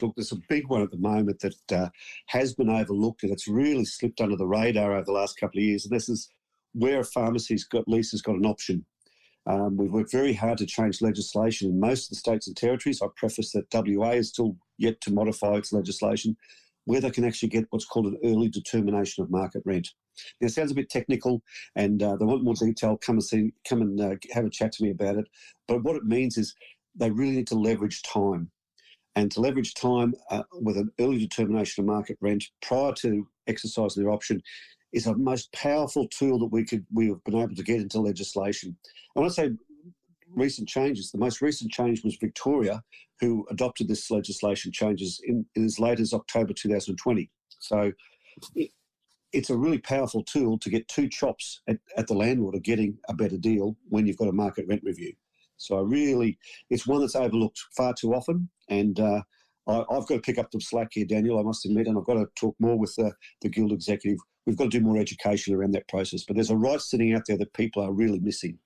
Look, 0.00 0.14
there's 0.16 0.32
a 0.32 0.40
big 0.48 0.68
one 0.68 0.82
at 0.82 0.90
the 0.90 0.98
moment 0.98 1.40
that 1.40 1.72
uh, 1.72 1.88
has 2.26 2.54
been 2.54 2.68
overlooked 2.68 3.22
and 3.22 3.32
it's 3.32 3.48
really 3.48 3.86
slipped 3.86 4.20
under 4.20 4.36
the 4.36 4.46
radar 4.46 4.92
over 4.92 5.04
the 5.04 5.12
last 5.12 5.40
couple 5.40 5.58
of 5.58 5.64
years. 5.64 5.86
And 5.86 5.96
this 5.96 6.10
is 6.10 6.28
where 6.74 7.00
a 7.00 7.04
pharmacy's 7.04 7.64
got 7.64 7.88
leases 7.88 8.20
got 8.20 8.36
an 8.36 8.46
option. 8.46 8.84
Um, 9.48 9.78
we've 9.78 9.92
worked 9.92 10.12
very 10.12 10.34
hard 10.34 10.58
to 10.58 10.66
change 10.66 11.00
legislation 11.00 11.70
in 11.70 11.80
most 11.80 12.04
of 12.04 12.10
the 12.10 12.16
states 12.16 12.46
and 12.46 12.56
territories. 12.56 13.00
I 13.00 13.06
preface 13.16 13.52
that 13.52 13.72
WA 13.72 14.10
is 14.10 14.28
still 14.28 14.56
yet 14.76 15.00
to 15.02 15.12
modify 15.12 15.54
its 15.54 15.72
legislation 15.72 16.36
where 16.84 17.00
they 17.00 17.10
can 17.10 17.24
actually 17.24 17.48
get 17.48 17.66
what's 17.70 17.84
called 17.84 18.06
an 18.06 18.18
early 18.24 18.48
determination 18.48 19.22
of 19.22 19.30
market 19.30 19.62
rent. 19.64 19.88
Now, 20.40 20.46
it 20.46 20.52
sounds 20.52 20.70
a 20.70 20.74
bit 20.74 20.90
technical, 20.90 21.42
and 21.76 22.02
uh, 22.02 22.16
they 22.16 22.24
want 22.24 22.44
more 22.44 22.54
detail. 22.54 22.96
Come 22.98 23.16
and 23.16 23.24
see, 23.24 23.52
come 23.68 23.82
and 23.82 24.00
uh, 24.00 24.16
have 24.32 24.44
a 24.44 24.50
chat 24.50 24.72
to 24.72 24.82
me 24.82 24.90
about 24.90 25.16
it. 25.16 25.26
But 25.66 25.82
what 25.82 25.96
it 25.96 26.04
means 26.04 26.36
is 26.36 26.54
they 26.94 27.10
really 27.10 27.36
need 27.36 27.46
to 27.48 27.58
leverage 27.58 28.02
time, 28.02 28.50
and 29.16 29.30
to 29.32 29.40
leverage 29.40 29.74
time 29.74 30.14
uh, 30.30 30.44
with 30.52 30.76
an 30.76 30.90
early 30.98 31.18
determination 31.18 31.82
of 31.82 31.88
market 31.88 32.18
rent 32.20 32.44
prior 32.62 32.92
to 32.94 33.26
exercising 33.46 34.02
their 34.02 34.12
option 34.12 34.42
is 34.92 35.06
a 35.06 35.14
most 35.14 35.52
powerful 35.52 36.08
tool 36.08 36.38
that 36.38 36.52
we 36.52 36.64
could 36.64 36.84
we 36.92 37.08
have 37.08 37.22
been 37.24 37.36
able 37.36 37.54
to 37.54 37.62
get 37.62 37.80
into 37.80 38.00
legislation. 38.00 38.76
I 39.16 39.20
want 39.20 39.30
to 39.30 39.34
say 39.34 39.50
recent 40.34 40.68
changes. 40.68 41.10
The 41.10 41.18
most 41.18 41.40
recent 41.40 41.70
change 41.70 42.04
was 42.04 42.16
Victoria, 42.16 42.82
who 43.20 43.46
adopted 43.50 43.88
this 43.88 44.10
legislation 44.10 44.72
changes 44.72 45.20
in, 45.24 45.44
in 45.54 45.64
as 45.64 45.78
late 45.78 46.00
as 46.00 46.12
October 46.12 46.52
2020. 46.52 47.30
So 47.58 47.92
it, 48.54 48.70
it's 49.32 49.50
a 49.50 49.56
really 49.56 49.78
powerful 49.78 50.22
tool 50.24 50.58
to 50.58 50.70
get 50.70 50.88
two 50.88 51.08
chops 51.08 51.60
at, 51.68 51.78
at 51.96 52.06
the 52.06 52.14
landlord 52.14 52.54
of 52.54 52.62
getting 52.62 52.98
a 53.08 53.14
better 53.14 53.36
deal 53.36 53.76
when 53.88 54.06
you've 54.06 54.16
got 54.16 54.28
a 54.28 54.32
market 54.32 54.66
rent 54.68 54.82
review. 54.84 55.12
So 55.56 55.78
I 55.78 55.82
really, 55.82 56.38
it's 56.70 56.86
one 56.86 57.00
that's 57.00 57.16
overlooked 57.16 57.60
far 57.76 57.92
too 57.92 58.14
often, 58.14 58.48
and 58.68 58.98
uh, 59.00 59.22
I, 59.66 59.84
have 59.90 60.06
got 60.06 60.08
to 60.08 60.20
pick 60.20 60.38
up 60.38 60.50
the 60.50 60.60
slack 60.60 60.90
here, 60.92 61.04
Daniel. 61.04 61.38
I 61.38 61.42
must 61.42 61.66
admit, 61.66 61.88
and 61.88 61.98
I've 61.98 62.06
got 62.06 62.14
to 62.14 62.26
talk 62.36 62.54
more 62.60 62.78
with 62.78 62.94
the, 62.94 63.12
the 63.42 63.48
guild 63.48 63.72
executive 63.72 64.18
we've 64.48 64.56
got 64.56 64.64
to 64.64 64.78
do 64.78 64.80
more 64.80 64.96
education 64.96 65.54
around 65.54 65.72
that 65.72 65.86
process. 65.88 66.24
But 66.24 66.36
there's 66.36 66.50
a 66.50 66.56
right 66.56 66.80
sitting 66.80 67.12
out 67.12 67.24
there 67.28 67.36
that 67.36 67.52
people 67.52 67.82
are 67.82 67.92
really 67.92 68.18
missing. 68.18 68.58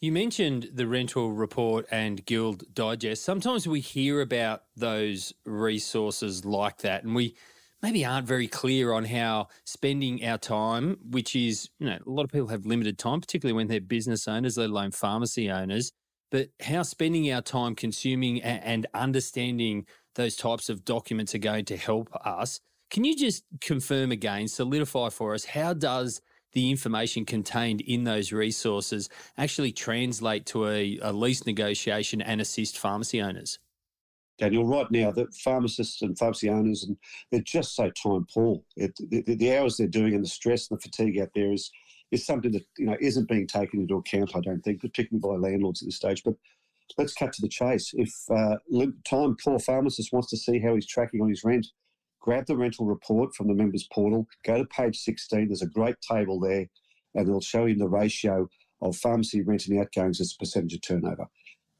You 0.00 0.12
mentioned 0.12 0.70
the 0.72 0.86
rental 0.86 1.32
report 1.32 1.86
and 1.90 2.24
Guild 2.24 2.62
Digest. 2.72 3.24
Sometimes 3.24 3.66
we 3.66 3.80
hear 3.80 4.20
about 4.20 4.62
those 4.76 5.34
resources 5.44 6.44
like 6.44 6.78
that, 6.78 7.02
and 7.02 7.14
we 7.14 7.34
maybe 7.82 8.04
aren't 8.04 8.26
very 8.26 8.46
clear 8.46 8.92
on 8.92 9.04
how 9.04 9.48
spending 9.64 10.24
our 10.24 10.38
time, 10.38 10.96
which 11.10 11.34
is, 11.34 11.68
you 11.80 11.86
know, 11.86 11.98
a 12.06 12.10
lot 12.10 12.24
of 12.24 12.30
people 12.30 12.48
have 12.48 12.64
limited 12.64 12.96
time, 12.96 13.20
particularly 13.20 13.56
when 13.56 13.66
they're 13.66 13.80
business 13.80 14.28
owners, 14.28 14.56
let 14.56 14.70
alone 14.70 14.92
pharmacy 14.92 15.50
owners, 15.50 15.90
but 16.30 16.50
how 16.62 16.82
spending 16.82 17.30
our 17.32 17.42
time 17.42 17.74
consuming 17.74 18.40
and 18.42 18.86
understanding 18.94 19.86
those 20.14 20.36
types 20.36 20.68
of 20.68 20.84
documents 20.84 21.34
are 21.34 21.38
going 21.38 21.64
to 21.64 21.76
help 21.76 22.08
us 22.24 22.60
can 22.90 23.04
you 23.04 23.16
just 23.16 23.44
confirm 23.60 24.12
again, 24.12 24.48
solidify 24.48 25.08
for 25.10 25.34
us, 25.34 25.44
how 25.44 25.72
does 25.72 26.20
the 26.52 26.70
information 26.70 27.24
contained 27.24 27.80
in 27.82 28.04
those 28.04 28.32
resources 28.32 29.08
actually 29.38 29.72
translate 29.72 30.46
to 30.46 30.66
a, 30.66 30.98
a 31.02 31.12
lease 31.12 31.46
negotiation 31.46 32.20
and 32.20 32.40
assist 32.40 32.76
pharmacy 32.76 33.22
owners? 33.22 33.60
Daniel, 34.38 34.66
right 34.66 34.90
now, 34.90 35.10
the 35.10 35.26
pharmacists 35.44 36.02
and 36.02 36.18
pharmacy 36.18 36.48
owners, 36.48 36.84
and 36.84 36.96
they're 37.30 37.42
just 37.42 37.76
so 37.76 37.90
time 37.90 38.26
poor. 38.32 38.60
It, 38.76 38.92
the, 39.10 39.22
the, 39.22 39.56
hours 39.56 39.76
they're 39.76 39.86
doing 39.86 40.14
and 40.14 40.24
the 40.24 40.28
stress 40.28 40.70
and 40.70 40.78
the 40.78 40.82
fatigue 40.82 41.18
out 41.18 41.28
there 41.34 41.52
is 41.52 41.70
is 42.10 42.26
something 42.26 42.50
that 42.52 42.64
you 42.78 42.86
know 42.86 42.96
isn't 43.00 43.28
being 43.28 43.46
taken 43.46 43.82
into 43.82 43.96
account. 43.96 44.34
I 44.34 44.40
don't 44.40 44.62
think, 44.62 44.80
particularly 44.80 45.20
by 45.20 45.48
landlords 45.48 45.82
at 45.82 45.86
this 45.86 45.96
stage. 45.96 46.24
But 46.24 46.34
let's 46.96 47.12
cut 47.12 47.34
to 47.34 47.42
the 47.42 47.48
chase. 47.48 47.92
If 47.94 48.12
uh, 48.30 48.56
time 49.04 49.36
poor 49.44 49.58
pharmacist 49.58 50.10
wants 50.10 50.30
to 50.30 50.38
see 50.38 50.58
how 50.58 50.74
he's 50.74 50.86
tracking 50.86 51.20
on 51.20 51.28
his 51.28 51.44
rent, 51.44 51.66
grab 52.20 52.46
the 52.46 52.56
rental 52.56 52.86
report 52.86 53.34
from 53.34 53.48
the 53.48 53.54
members 53.54 53.88
portal, 53.92 54.26
go 54.44 54.58
to 54.58 54.64
page 54.66 54.98
16. 54.98 55.48
There's 55.48 55.62
a 55.62 55.66
great 55.66 55.96
table 56.00 56.38
there, 56.38 56.66
and 57.14 57.28
it'll 57.28 57.40
show 57.40 57.66
you 57.66 57.76
the 57.76 57.88
ratio 57.88 58.48
of 58.82 58.96
pharmacy 58.96 59.42
rent 59.42 59.66
and 59.66 59.80
outgoings 59.80 60.20
as 60.20 60.34
a 60.34 60.38
percentage 60.38 60.74
of 60.74 60.82
turnover. 60.82 61.26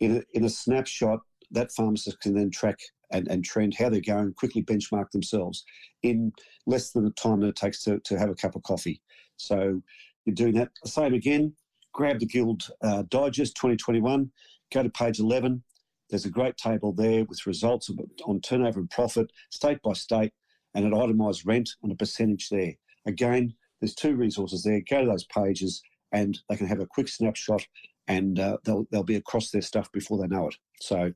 In 0.00 0.16
a, 0.16 0.22
in 0.32 0.44
a 0.44 0.50
snapshot, 0.50 1.20
that 1.50 1.72
pharmacist 1.72 2.20
can 2.20 2.34
then 2.34 2.50
track 2.50 2.78
and, 3.12 3.28
and 3.28 3.44
trend 3.44 3.74
how 3.74 3.88
they're 3.88 4.00
going, 4.00 4.32
quickly 4.34 4.62
benchmark 4.62 5.10
themselves 5.10 5.64
in 6.02 6.32
less 6.66 6.92
than 6.92 7.04
the 7.04 7.10
time 7.12 7.40
that 7.40 7.48
it 7.48 7.56
takes 7.56 7.82
to, 7.84 7.98
to 8.04 8.18
have 8.18 8.30
a 8.30 8.34
cup 8.34 8.54
of 8.54 8.62
coffee. 8.62 9.00
So 9.36 9.82
you're 10.24 10.34
doing 10.34 10.54
that. 10.54 10.70
Same 10.84 11.14
again, 11.14 11.54
grab 11.92 12.20
the 12.20 12.26
Guild 12.26 12.68
uh, 12.82 13.02
Digest 13.08 13.56
2021, 13.56 14.30
go 14.72 14.82
to 14.82 14.90
page 14.90 15.18
11, 15.18 15.62
there's 16.10 16.24
a 16.24 16.30
great 16.30 16.56
table 16.56 16.92
there 16.92 17.24
with 17.24 17.46
results 17.46 17.90
on 18.24 18.40
turnover 18.40 18.80
and 18.80 18.90
profit, 18.90 19.30
state 19.50 19.80
by 19.82 19.92
state, 19.92 20.32
and 20.74 20.84
an 20.84 20.94
itemised 20.94 21.46
rent 21.46 21.70
and 21.82 21.92
a 21.92 21.96
percentage 21.96 22.48
there. 22.48 22.74
Again, 23.06 23.54
there's 23.80 23.94
two 23.94 24.14
resources 24.14 24.62
there. 24.62 24.80
Go 24.88 25.00
to 25.00 25.06
those 25.06 25.24
pages 25.24 25.82
and 26.12 26.38
they 26.48 26.56
can 26.56 26.66
have 26.66 26.80
a 26.80 26.86
quick 26.86 27.08
snapshot 27.08 27.66
and 28.08 28.38
uh, 28.38 28.58
they'll, 28.64 28.86
they'll 28.90 29.02
be 29.02 29.16
across 29.16 29.50
their 29.50 29.62
stuff 29.62 29.90
before 29.92 30.18
they 30.18 30.26
know 30.26 30.48
it. 30.48 30.56
So 30.80 31.12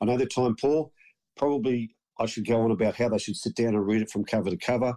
I 0.00 0.04
know 0.04 0.16
they're 0.16 0.26
time 0.26 0.56
poor. 0.56 0.90
Probably 1.36 1.94
I 2.18 2.26
should 2.26 2.46
go 2.46 2.62
on 2.62 2.70
about 2.70 2.96
how 2.96 3.08
they 3.08 3.18
should 3.18 3.36
sit 3.36 3.54
down 3.54 3.74
and 3.74 3.86
read 3.86 4.02
it 4.02 4.10
from 4.10 4.24
cover 4.24 4.50
to 4.50 4.56
cover. 4.56 4.94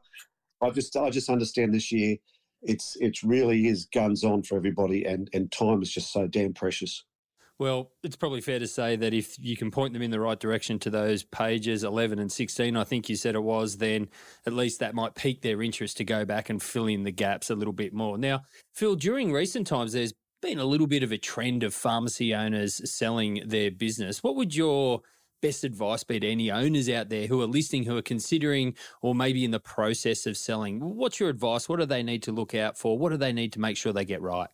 I 0.61 0.69
just 0.69 0.95
I 0.95 1.09
just 1.09 1.29
understand 1.29 1.73
this 1.73 1.91
year 1.91 2.17
it's 2.63 2.95
it 2.99 3.21
really 3.23 3.67
is 3.67 3.87
guns 3.93 4.23
on 4.23 4.43
for 4.43 4.55
everybody 4.55 5.03
and, 5.05 5.29
and 5.33 5.51
time 5.51 5.81
is 5.81 5.91
just 5.91 6.11
so 6.11 6.27
damn 6.27 6.53
precious. 6.53 7.03
Well, 7.63 7.93
it's 8.03 8.17
probably 8.17 8.41
fair 8.41 8.59
to 8.59 8.67
say 8.67 8.97
that 8.97 9.13
if 9.13 9.37
you 9.39 9.55
can 9.55 9.71
point 9.71 9.93
them 9.93 10.01
in 10.01 10.11
the 10.11 10.19
right 10.19 10.37
direction 10.37 10.79
to 10.79 10.89
those 10.89 11.23
pages 11.23 11.85
11 11.85 12.19
and 12.19 12.29
16, 12.29 12.75
I 12.75 12.83
think 12.83 13.07
you 13.07 13.15
said 13.15 13.35
it 13.35 13.43
was, 13.43 13.77
then 13.77 14.09
at 14.45 14.51
least 14.51 14.81
that 14.81 14.93
might 14.93 15.15
pique 15.15 15.43
their 15.43 15.61
interest 15.61 15.95
to 15.95 16.03
go 16.03 16.25
back 16.25 16.49
and 16.49 16.61
fill 16.61 16.87
in 16.87 17.03
the 17.03 17.11
gaps 17.13 17.49
a 17.49 17.55
little 17.55 17.71
bit 17.71 17.93
more. 17.93 18.17
Now, 18.17 18.41
Phil, 18.73 18.95
during 18.95 19.31
recent 19.31 19.65
times, 19.65 19.93
there's 19.93 20.13
been 20.41 20.59
a 20.59 20.65
little 20.65 20.87
bit 20.87 21.03
of 21.03 21.13
a 21.13 21.17
trend 21.17 21.63
of 21.63 21.73
pharmacy 21.73 22.35
owners 22.35 22.81
selling 22.91 23.41
their 23.45 23.71
business. 23.71 24.21
What 24.21 24.35
would 24.35 24.53
your 24.53 24.99
best 25.41 25.63
advice 25.63 26.03
be 26.03 26.19
to 26.19 26.27
any 26.27 26.51
owners 26.51 26.89
out 26.89 27.07
there 27.07 27.27
who 27.27 27.41
are 27.41 27.47
listening, 27.47 27.85
who 27.85 27.95
are 27.95 28.01
considering 28.01 28.75
or 29.01 29.15
maybe 29.15 29.45
in 29.45 29.51
the 29.51 29.61
process 29.61 30.25
of 30.25 30.35
selling? 30.35 30.81
What's 30.81 31.17
your 31.17 31.29
advice? 31.29 31.69
What 31.69 31.79
do 31.79 31.85
they 31.85 32.03
need 32.03 32.23
to 32.23 32.33
look 32.33 32.55
out 32.55 32.77
for? 32.77 32.97
What 32.97 33.11
do 33.11 33.17
they 33.17 33.31
need 33.31 33.53
to 33.53 33.61
make 33.61 33.77
sure 33.77 33.93
they 33.93 34.03
get 34.03 34.21
right? 34.21 34.49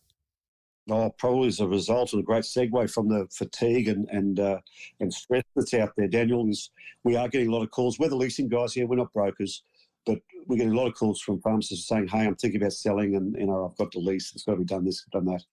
Oh, 0.90 1.14
probably 1.18 1.48
as 1.48 1.60
a 1.60 1.68
result 1.68 2.12
of 2.12 2.18
a 2.18 2.22
great 2.22 2.42
segue 2.42 2.90
from 2.90 3.08
the 3.08 3.28
fatigue 3.30 3.88
and 3.88 4.08
and 4.10 4.40
uh, 4.40 4.58
and 4.98 5.12
stress 5.12 5.44
that's 5.54 5.74
out 5.74 5.92
there. 5.96 6.08
Daniel 6.08 6.48
is 6.48 6.70
we 7.04 7.16
are 7.16 7.28
getting 7.28 7.48
a 7.48 7.52
lot 7.52 7.62
of 7.62 7.70
calls. 7.70 7.98
We're 7.98 8.08
the 8.08 8.16
leasing 8.16 8.48
guys 8.48 8.74
here. 8.74 8.86
We're 8.86 8.96
not 8.96 9.12
brokers, 9.12 9.62
but 10.04 10.18
we're 10.46 10.56
getting 10.56 10.72
a 10.72 10.76
lot 10.76 10.88
of 10.88 10.94
calls 10.94 11.20
from 11.20 11.40
pharmacists 11.42 11.86
saying, 11.86 12.08
"Hey, 12.08 12.26
I'm 12.26 12.34
thinking 12.34 12.60
about 12.60 12.72
selling, 12.72 13.14
and 13.14 13.36
you 13.36 13.46
know 13.46 13.66
I've 13.66 13.76
got 13.78 13.92
to 13.92 14.00
lease. 14.00 14.32
It's 14.34 14.44
got 14.44 14.52
to 14.52 14.58
be 14.58 14.64
done 14.64 14.84
this, 14.84 15.04
done 15.12 15.26
that." 15.26 15.44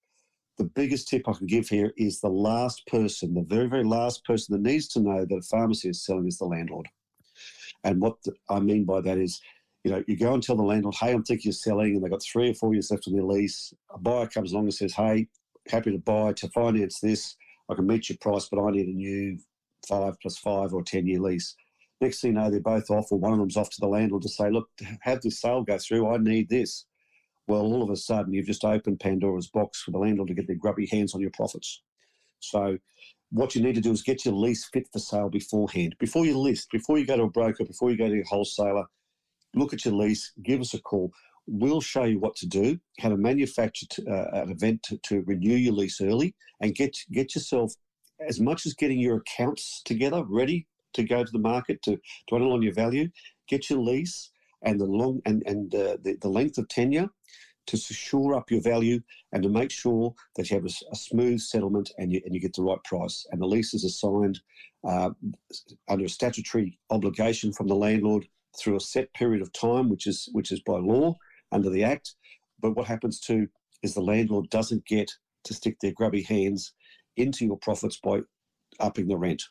The 0.58 0.64
biggest 0.64 1.08
tip 1.08 1.28
I 1.28 1.34
can 1.34 1.46
give 1.46 1.70
here 1.70 1.94
is 1.98 2.20
the 2.20 2.30
last 2.30 2.88
person, 2.88 3.36
the 3.36 3.44
very 3.44 3.68
very 3.68 3.84
last 3.84 4.26
person 4.26 4.54
that 4.54 4.68
needs 4.68 4.88
to 4.90 5.00
know 5.00 5.24
that 5.24 5.36
a 5.36 5.42
pharmacy 5.42 5.90
is 5.90 6.04
selling 6.04 6.28
is 6.28 6.40
the 6.40 6.46
landlord. 6.46 6.88
And 7.84 8.02
what 8.02 8.16
the, 8.24 8.34
I 8.50 8.60
mean 8.60 8.86
by 8.86 9.02
that 9.02 9.20
is, 9.20 9.40
you 9.88 9.94
know, 9.94 10.04
you 10.06 10.18
go 10.18 10.34
and 10.34 10.44
tell 10.44 10.58
the 10.58 10.64
landlord, 10.64 10.96
hey, 10.96 11.14
I'm 11.14 11.24
thinking 11.24 11.48
of 11.48 11.56
selling, 11.56 11.96
and 11.96 12.04
they've 12.04 12.12
got 12.12 12.22
three 12.22 12.50
or 12.50 12.54
four 12.54 12.74
years 12.74 12.92
left 12.92 13.08
on 13.08 13.14
their 13.14 13.24
lease. 13.24 13.74
A 13.90 13.98
buyer 13.98 14.28
comes 14.28 14.52
along 14.52 14.66
and 14.66 14.74
says, 14.74 14.94
hey, 14.94 15.30
happy 15.70 15.94
to 15.94 15.98
buy 15.98 16.34
to 16.34 16.50
finance 16.50 17.00
this. 17.00 17.38
I 17.70 17.76
can 17.76 17.88
meet 17.88 18.10
your 18.10 18.18
price, 18.20 18.50
but 18.52 18.62
I 18.62 18.70
need 18.72 18.88
a 18.88 18.92
new 18.92 19.40
five 19.88 20.20
plus 20.22 20.38
five 20.40 20.74
or 20.74 20.84
10 20.84 21.08
year 21.08 21.22
lease. 21.22 21.56
Next 22.02 22.20
thing 22.20 22.34
you 22.34 22.38
know, 22.38 22.52
they're 22.52 22.60
both 22.60 22.90
off, 22.90 23.14
or 23.14 23.18
one 23.18 23.32
of 23.32 23.40
them's 23.40 23.56
off 23.56 23.70
to 23.70 23.80
the 23.80 23.88
landlord 23.88 24.24
to 24.24 24.30
say, 24.30 24.50
look, 24.50 24.68
have 25.04 25.22
this 25.22 25.40
sale 25.40 25.64
go 25.64 25.78
through. 25.78 26.14
I 26.14 26.18
need 26.18 26.50
this. 26.50 26.86
Well, 27.48 27.62
all 27.62 27.82
of 27.82 27.90
a 27.90 27.96
sudden, 27.96 28.34
you've 28.34 28.46
just 28.46 28.66
opened 28.66 29.00
Pandora's 29.00 29.48
box 29.48 29.84
for 29.84 29.92
the 29.92 30.00
landlord 30.00 30.28
to 30.28 30.34
get 30.34 30.48
their 30.48 30.58
grubby 30.58 30.86
hands 30.88 31.16
on 31.16 31.22
your 31.22 31.32
profits. 31.32 31.82
So, 32.42 32.78
what 33.32 33.56
you 33.56 33.64
need 33.64 33.76
to 33.76 33.82
do 33.82 33.94
is 33.94 34.02
get 34.02 34.26
your 34.26 34.34
lease 34.34 34.66
fit 34.66 34.90
for 34.92 35.00
sale 35.00 35.30
beforehand. 35.30 35.96
Before 35.98 36.26
you 36.26 36.38
list, 36.38 36.72
before 36.72 36.98
you 36.98 37.06
go 37.06 37.16
to 37.16 37.24
a 37.24 37.30
broker, 37.30 37.64
before 37.64 37.90
you 37.90 37.98
go 37.98 38.10
to 38.10 38.16
your 38.16 38.26
wholesaler, 38.26 38.86
look 39.58 39.74
at 39.74 39.86
your 39.86 39.94
lease, 39.94 40.32
give 40.44 40.62
us 40.62 40.74
a 40.74 40.82
call. 40.82 41.12
We'll 41.48 41.82
show 41.82 42.04
you 42.04 42.20
what 42.20 42.36
to 42.38 42.48
do, 42.48 42.80
how 43.00 43.10
to 43.10 43.18
manufacture 43.18 43.86
to, 43.92 44.10
uh, 44.10 44.42
an 44.44 44.52
event 44.52 44.84
to, 44.84 44.98
to 45.04 45.24
renew 45.26 45.56
your 45.56 45.74
lease 45.74 46.02
early, 46.02 46.36
and 46.62 46.76
get 46.76 46.98
get 47.12 47.36
yourself 47.36 47.74
as 48.20 48.40
much 48.40 48.66
as 48.66 48.74
getting 48.74 49.00
your 49.00 49.18
accounts 49.18 49.82
together, 49.86 50.24
ready 50.28 50.68
to 50.94 51.04
go 51.04 51.24
to 51.24 51.32
the 51.32 51.40
market 51.40 51.82
to 51.84 51.98
to 52.28 52.36
underline 52.36 52.64
your 52.64 52.74
value. 52.74 53.10
Get 53.48 53.70
your 53.70 53.80
lease 53.80 54.32
and 54.64 54.80
the 54.80 54.86
long 54.86 55.22
and 55.26 55.44
and 55.46 55.74
uh, 55.74 55.98
the, 56.04 56.18
the 56.22 56.30
length 56.30 56.58
of 56.58 56.68
tenure 56.68 57.10
to 57.68 57.78
shore 57.78 58.34
up 58.34 58.50
your 58.50 58.62
value 58.62 59.00
and 59.34 59.44
to 59.44 59.50
make 59.50 59.72
sure 59.72 60.14
that 60.36 60.50
you 60.50 60.56
have 60.56 60.66
a, 60.66 60.72
a 60.92 60.96
smooth 60.96 61.40
settlement 61.40 61.92
and 61.98 62.12
you, 62.12 62.22
and 62.26 62.34
you 62.34 62.40
get 62.40 62.54
the 62.54 62.64
right 62.64 62.82
price. 62.84 63.28
And 63.32 63.42
the 63.42 63.46
leases 63.46 63.86
are 63.86 63.90
signed 63.90 64.40
uh, 64.88 65.12
under 65.88 66.06
a 66.06 66.10
statutory 66.10 66.80
obligation 66.90 67.52
from 67.54 67.68
the 67.68 67.76
landlord 67.76 68.28
through 68.60 68.76
a 68.76 68.82
set 68.82 69.14
period 69.14 69.42
of 69.42 69.52
time, 69.54 69.90
which 69.90 70.08
is 70.08 70.30
which 70.32 70.52
is 70.52 70.62
by 70.62 70.78
law 70.78 71.16
under 71.52 71.70
the 71.70 71.84
Act. 71.84 72.16
But 72.60 72.76
what 72.76 72.88
happens 72.88 73.20
too 73.20 73.48
is 73.84 73.94
the 73.94 74.02
landlord 74.02 74.50
doesn't 74.50 74.86
get 74.86 75.12
to 75.44 75.54
stick 75.54 75.78
their 75.80 75.92
grubby 75.92 76.24
hands 76.24 76.74
into 77.16 77.46
your 77.46 77.58
profits 77.58 78.00
by 78.04 78.22
upping 78.80 79.08
the 79.08 79.18
rent. 79.18 79.44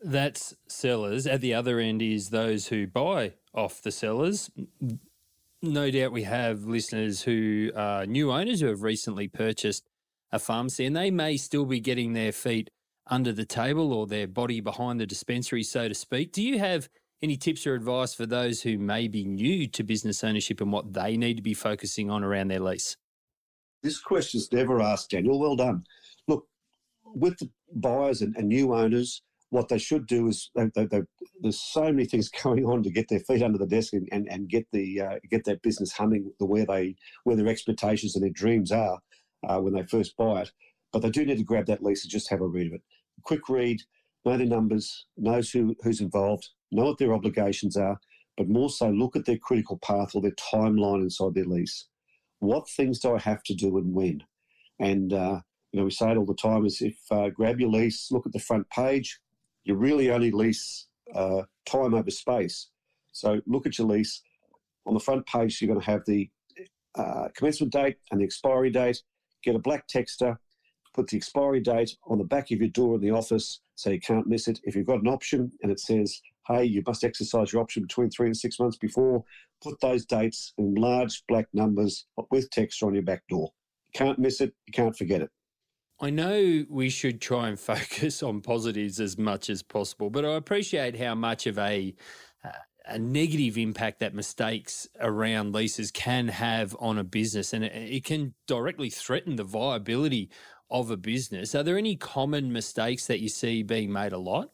That's 0.00 0.54
sellers. 0.68 1.26
At 1.26 1.40
the 1.40 1.54
other 1.54 1.78
end 1.78 2.02
is 2.02 2.30
those 2.30 2.68
who 2.68 2.86
buy 2.86 3.34
off 3.54 3.82
the 3.82 3.92
sellers. 3.92 4.50
No 5.60 5.90
doubt 5.90 6.12
we 6.12 6.24
have 6.24 6.64
listeners 6.64 7.22
who 7.22 7.70
are 7.76 8.04
new 8.04 8.32
owners 8.32 8.60
who 8.60 8.66
have 8.66 8.82
recently 8.82 9.28
purchased 9.28 9.86
a 10.32 10.38
pharmacy 10.38 10.86
and 10.86 10.96
they 10.96 11.10
may 11.10 11.36
still 11.36 11.66
be 11.66 11.78
getting 11.78 12.14
their 12.14 12.32
feet 12.32 12.70
under 13.06 13.32
the 13.32 13.44
table 13.44 13.92
or 13.92 14.06
their 14.06 14.26
body 14.26 14.60
behind 14.60 14.98
the 14.98 15.06
dispensary, 15.06 15.62
so 15.62 15.86
to 15.88 15.94
speak. 15.94 16.32
Do 16.32 16.42
you 16.42 16.58
have 16.58 16.88
any 17.22 17.36
tips 17.36 17.66
or 17.66 17.74
advice 17.74 18.14
for 18.14 18.26
those 18.26 18.62
who 18.62 18.78
may 18.78 19.06
be 19.06 19.24
new 19.24 19.66
to 19.68 19.84
business 19.84 20.24
ownership 20.24 20.60
and 20.60 20.72
what 20.72 20.92
they 20.92 21.16
need 21.16 21.36
to 21.36 21.42
be 21.42 21.54
focusing 21.54 22.10
on 22.10 22.24
around 22.24 22.48
their 22.48 22.60
lease? 22.60 22.96
This 23.82 24.00
question's 24.00 24.52
never 24.52 24.80
asked, 24.80 25.10
Daniel. 25.10 25.38
Well 25.38 25.56
done. 25.56 25.84
Look, 26.26 26.46
with 27.04 27.38
the 27.38 27.50
buyers 27.74 28.22
and, 28.22 28.34
and 28.36 28.48
new 28.48 28.74
owners, 28.74 29.22
what 29.50 29.68
they 29.68 29.78
should 29.78 30.06
do 30.06 30.28
is 30.28 30.50
they, 30.54 30.70
they, 30.74 30.86
they, 30.86 31.02
there's 31.40 31.60
so 31.60 31.84
many 31.84 32.06
things 32.06 32.28
going 32.42 32.64
on 32.64 32.82
to 32.82 32.90
get 32.90 33.08
their 33.08 33.20
feet 33.20 33.42
under 33.42 33.58
the 33.58 33.66
desk 33.66 33.92
and, 33.92 34.08
and, 34.10 34.26
and 34.30 34.48
get 34.48 34.66
the 34.72 35.00
uh, 35.00 35.18
get 35.30 35.44
that 35.44 35.62
business 35.62 35.92
humming 35.92 36.32
the 36.38 36.46
where 36.46 36.66
they 36.66 36.96
where 37.24 37.36
their 37.36 37.48
expectations 37.48 38.14
and 38.14 38.24
their 38.24 38.30
dreams 38.30 38.72
are 38.72 38.98
uh, 39.48 39.58
when 39.58 39.74
they 39.74 39.84
first 39.84 40.16
buy 40.16 40.42
it. 40.42 40.52
But 40.92 41.02
they 41.02 41.10
do 41.10 41.24
need 41.24 41.38
to 41.38 41.44
grab 41.44 41.66
that 41.66 41.82
lease 41.82 42.04
and 42.04 42.10
just 42.10 42.30
have 42.30 42.40
a 42.40 42.46
read 42.46 42.68
of 42.68 42.74
it. 42.74 42.82
Quick 43.24 43.48
read, 43.48 43.80
know 44.24 44.36
the 44.36 44.44
numbers, 44.44 45.06
knows 45.16 45.50
who, 45.50 45.74
who's 45.82 46.00
involved, 46.00 46.48
know 46.72 46.86
what 46.86 46.98
their 46.98 47.14
obligations 47.14 47.76
are, 47.76 47.98
but 48.36 48.48
more 48.48 48.70
so 48.70 48.88
look 48.88 49.16
at 49.16 49.24
their 49.24 49.38
critical 49.38 49.78
path 49.78 50.14
or 50.14 50.22
their 50.22 50.32
timeline 50.32 51.02
inside 51.02 51.34
their 51.34 51.44
lease. 51.44 51.86
What 52.38 52.68
things 52.68 52.98
do 52.98 53.14
I 53.14 53.18
have 53.20 53.42
to 53.44 53.54
do 53.54 53.78
and 53.78 53.94
when? 53.94 54.22
And 54.80 55.12
uh, 55.12 55.40
you 55.72 55.80
know, 55.80 55.84
we 55.84 55.90
say 55.90 56.10
it 56.10 56.16
all 56.16 56.26
the 56.26 56.34
time: 56.34 56.66
is 56.66 56.80
if 56.80 56.96
uh, 57.10 57.28
grab 57.30 57.60
your 57.60 57.70
lease, 57.70 58.10
look 58.10 58.26
at 58.26 58.32
the 58.32 58.38
front 58.38 58.68
page. 58.70 59.20
You 59.64 59.74
really 59.74 60.10
only 60.10 60.30
lease 60.30 60.88
uh, 61.14 61.42
time 61.66 61.94
over 61.94 62.10
space. 62.10 62.68
So 63.12 63.40
look 63.46 63.66
at 63.66 63.78
your 63.78 63.86
lease. 63.86 64.22
On 64.86 64.94
the 64.94 65.00
front 65.00 65.24
page, 65.26 65.60
you're 65.60 65.68
going 65.68 65.80
to 65.80 65.90
have 65.90 66.04
the 66.06 66.28
uh, 66.96 67.28
commencement 67.36 67.72
date 67.72 67.96
and 68.10 68.20
the 68.20 68.24
expiry 68.24 68.70
date. 68.70 69.02
Get 69.44 69.54
a 69.54 69.60
black 69.60 69.86
texter, 69.88 70.36
put 70.94 71.08
the 71.08 71.16
expiry 71.16 71.60
date 71.60 71.96
on 72.06 72.18
the 72.18 72.24
back 72.24 72.50
of 72.50 72.58
your 72.58 72.68
door 72.68 72.96
in 72.96 73.00
the 73.00 73.10
office 73.10 73.60
so 73.76 73.90
you 73.90 74.00
can't 74.00 74.26
miss 74.26 74.48
it. 74.48 74.60
If 74.64 74.74
you've 74.74 74.86
got 74.86 75.00
an 75.00 75.08
option 75.08 75.52
and 75.62 75.70
it 75.70 75.80
says 75.80 76.20
hey, 76.48 76.64
you 76.64 76.82
must 76.86 77.04
exercise 77.04 77.52
your 77.52 77.62
option 77.62 77.82
between 77.82 78.10
three 78.10 78.26
and 78.26 78.36
six 78.36 78.58
months 78.58 78.76
before. 78.76 79.24
Put 79.62 79.80
those 79.80 80.04
dates 80.04 80.52
in 80.58 80.74
large 80.74 81.22
black 81.28 81.46
numbers 81.52 82.06
with 82.30 82.50
text 82.50 82.82
on 82.82 82.94
your 82.94 83.02
back 83.02 83.22
door. 83.28 83.50
You 83.92 83.98
can't 83.98 84.18
miss 84.18 84.40
it. 84.40 84.52
You 84.66 84.72
can't 84.72 84.96
forget 84.96 85.22
it. 85.22 85.30
I 86.00 86.10
know 86.10 86.64
we 86.68 86.90
should 86.90 87.20
try 87.20 87.48
and 87.48 87.58
focus 87.60 88.22
on 88.22 88.40
positives 88.40 89.00
as 89.00 89.16
much 89.16 89.48
as 89.48 89.62
possible, 89.62 90.10
but 90.10 90.24
I 90.24 90.34
appreciate 90.34 90.98
how 90.98 91.14
much 91.14 91.46
of 91.46 91.58
a 91.58 91.94
uh, 92.44 92.50
a 92.86 92.98
negative 92.98 93.56
impact 93.56 94.00
that 94.00 94.12
mistakes 94.12 94.88
around 94.98 95.54
leases 95.54 95.92
can 95.92 96.26
have 96.26 96.74
on 96.80 96.98
a 96.98 97.04
business, 97.04 97.52
and 97.52 97.64
it, 97.64 97.72
it 97.72 98.04
can 98.04 98.34
directly 98.48 98.90
threaten 98.90 99.36
the 99.36 99.44
viability 99.44 100.30
of 100.68 100.90
a 100.90 100.96
business. 100.96 101.54
Are 101.54 101.62
there 101.62 101.78
any 101.78 101.94
common 101.94 102.52
mistakes 102.52 103.06
that 103.06 103.20
you 103.20 103.28
see 103.28 103.62
being 103.62 103.92
made 103.92 104.12
a 104.12 104.18
lot? 104.18 104.50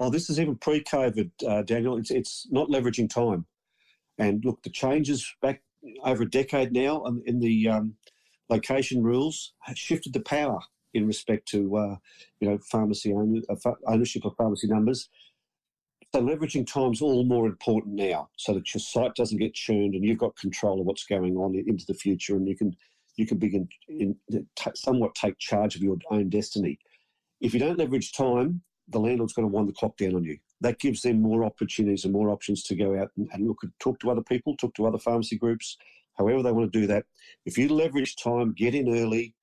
Oh, 0.00 0.10
this 0.10 0.30
is 0.30 0.38
even 0.38 0.56
pre-COVID, 0.56 1.30
uh, 1.46 1.62
Daniel. 1.62 1.96
It's 1.96 2.10
it's 2.10 2.46
not 2.50 2.68
leveraging 2.68 3.10
time. 3.10 3.46
And 4.18 4.44
look, 4.44 4.62
the 4.62 4.70
changes 4.70 5.34
back 5.42 5.62
over 6.04 6.22
a 6.24 6.30
decade 6.30 6.72
now 6.72 7.04
in 7.26 7.40
the 7.40 7.68
um, 7.68 7.94
location 8.48 9.02
rules 9.02 9.54
have 9.60 9.78
shifted 9.78 10.12
the 10.12 10.20
power 10.20 10.60
in 10.94 11.06
respect 11.06 11.46
to 11.48 11.76
uh, 11.76 11.96
you 12.40 12.48
know 12.48 12.58
pharmacy 12.70 13.12
uh, 13.12 13.72
ownership 13.86 14.24
of 14.24 14.36
pharmacy 14.36 14.66
numbers. 14.68 15.08
So 16.14 16.22
leveraging 16.22 16.66
time 16.66 16.92
is 16.92 17.02
all 17.02 17.24
more 17.24 17.46
important 17.46 17.94
now, 17.94 18.30
so 18.36 18.54
that 18.54 18.72
your 18.72 18.80
site 18.80 19.14
doesn't 19.14 19.38
get 19.38 19.54
churned 19.54 19.94
and 19.94 20.04
you've 20.04 20.18
got 20.18 20.36
control 20.36 20.80
of 20.80 20.86
what's 20.86 21.04
going 21.04 21.36
on 21.36 21.54
into 21.54 21.84
the 21.86 21.94
future, 21.94 22.36
and 22.36 22.48
you 22.48 22.56
can 22.56 22.74
you 23.16 23.26
can 23.26 23.38
begin 23.38 23.68
in, 23.88 24.16
t- 24.56 24.70
somewhat 24.74 25.14
take 25.14 25.38
charge 25.38 25.74
of 25.74 25.82
your 25.82 25.96
own 26.10 26.28
destiny. 26.28 26.78
If 27.40 27.52
you 27.52 27.60
don't 27.60 27.78
leverage 27.78 28.12
time, 28.12 28.62
the 28.90 29.00
landlord's 29.00 29.32
going 29.32 29.48
to 29.48 29.54
wind 29.54 29.68
the 29.68 29.72
clock 29.72 29.96
down 29.96 30.14
on 30.14 30.24
you. 30.24 30.38
That 30.60 30.78
gives 30.78 31.02
them 31.02 31.22
more 31.22 31.44
opportunities 31.44 32.04
and 32.04 32.12
more 32.12 32.30
options 32.30 32.62
to 32.64 32.74
go 32.74 32.98
out 32.98 33.10
and, 33.16 33.28
and 33.32 33.46
look 33.46 33.58
and 33.62 33.72
talk 33.78 34.00
to 34.00 34.10
other 34.10 34.22
people, 34.22 34.56
talk 34.56 34.74
to 34.74 34.86
other 34.86 34.98
pharmacy 34.98 35.36
groups, 35.36 35.76
however 36.16 36.42
they 36.42 36.52
want 36.52 36.72
to 36.72 36.80
do 36.80 36.86
that. 36.86 37.04
If 37.46 37.58
you 37.58 37.68
leverage 37.68 38.16
time, 38.16 38.52
get 38.52 38.74
in 38.74 38.88
early, 38.88 39.34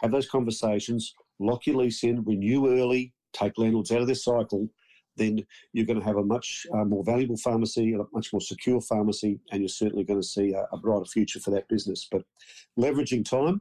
have 0.00 0.10
those 0.10 0.28
conversations, 0.28 1.14
lock 1.38 1.66
your 1.66 1.76
lease 1.76 2.02
in, 2.02 2.24
renew 2.24 2.68
early, 2.68 3.12
take 3.32 3.58
landlords 3.58 3.92
out 3.92 4.00
of 4.00 4.06
their 4.06 4.14
cycle, 4.14 4.68
then 5.16 5.44
you're 5.72 5.86
going 5.86 5.98
to 5.98 6.04
have 6.04 6.16
a 6.16 6.24
much 6.24 6.66
uh, 6.74 6.84
more 6.84 7.04
valuable 7.04 7.36
pharmacy, 7.36 7.94
a 7.94 7.98
much 8.12 8.32
more 8.32 8.40
secure 8.40 8.80
pharmacy, 8.80 9.38
and 9.52 9.60
you're 9.60 9.68
certainly 9.68 10.04
going 10.04 10.20
to 10.20 10.26
see 10.26 10.52
a, 10.52 10.66
a 10.72 10.76
brighter 10.76 11.04
future 11.04 11.40
for 11.40 11.50
that 11.50 11.68
business. 11.68 12.08
But 12.10 12.22
leveraging 12.78 13.24
time 13.24 13.60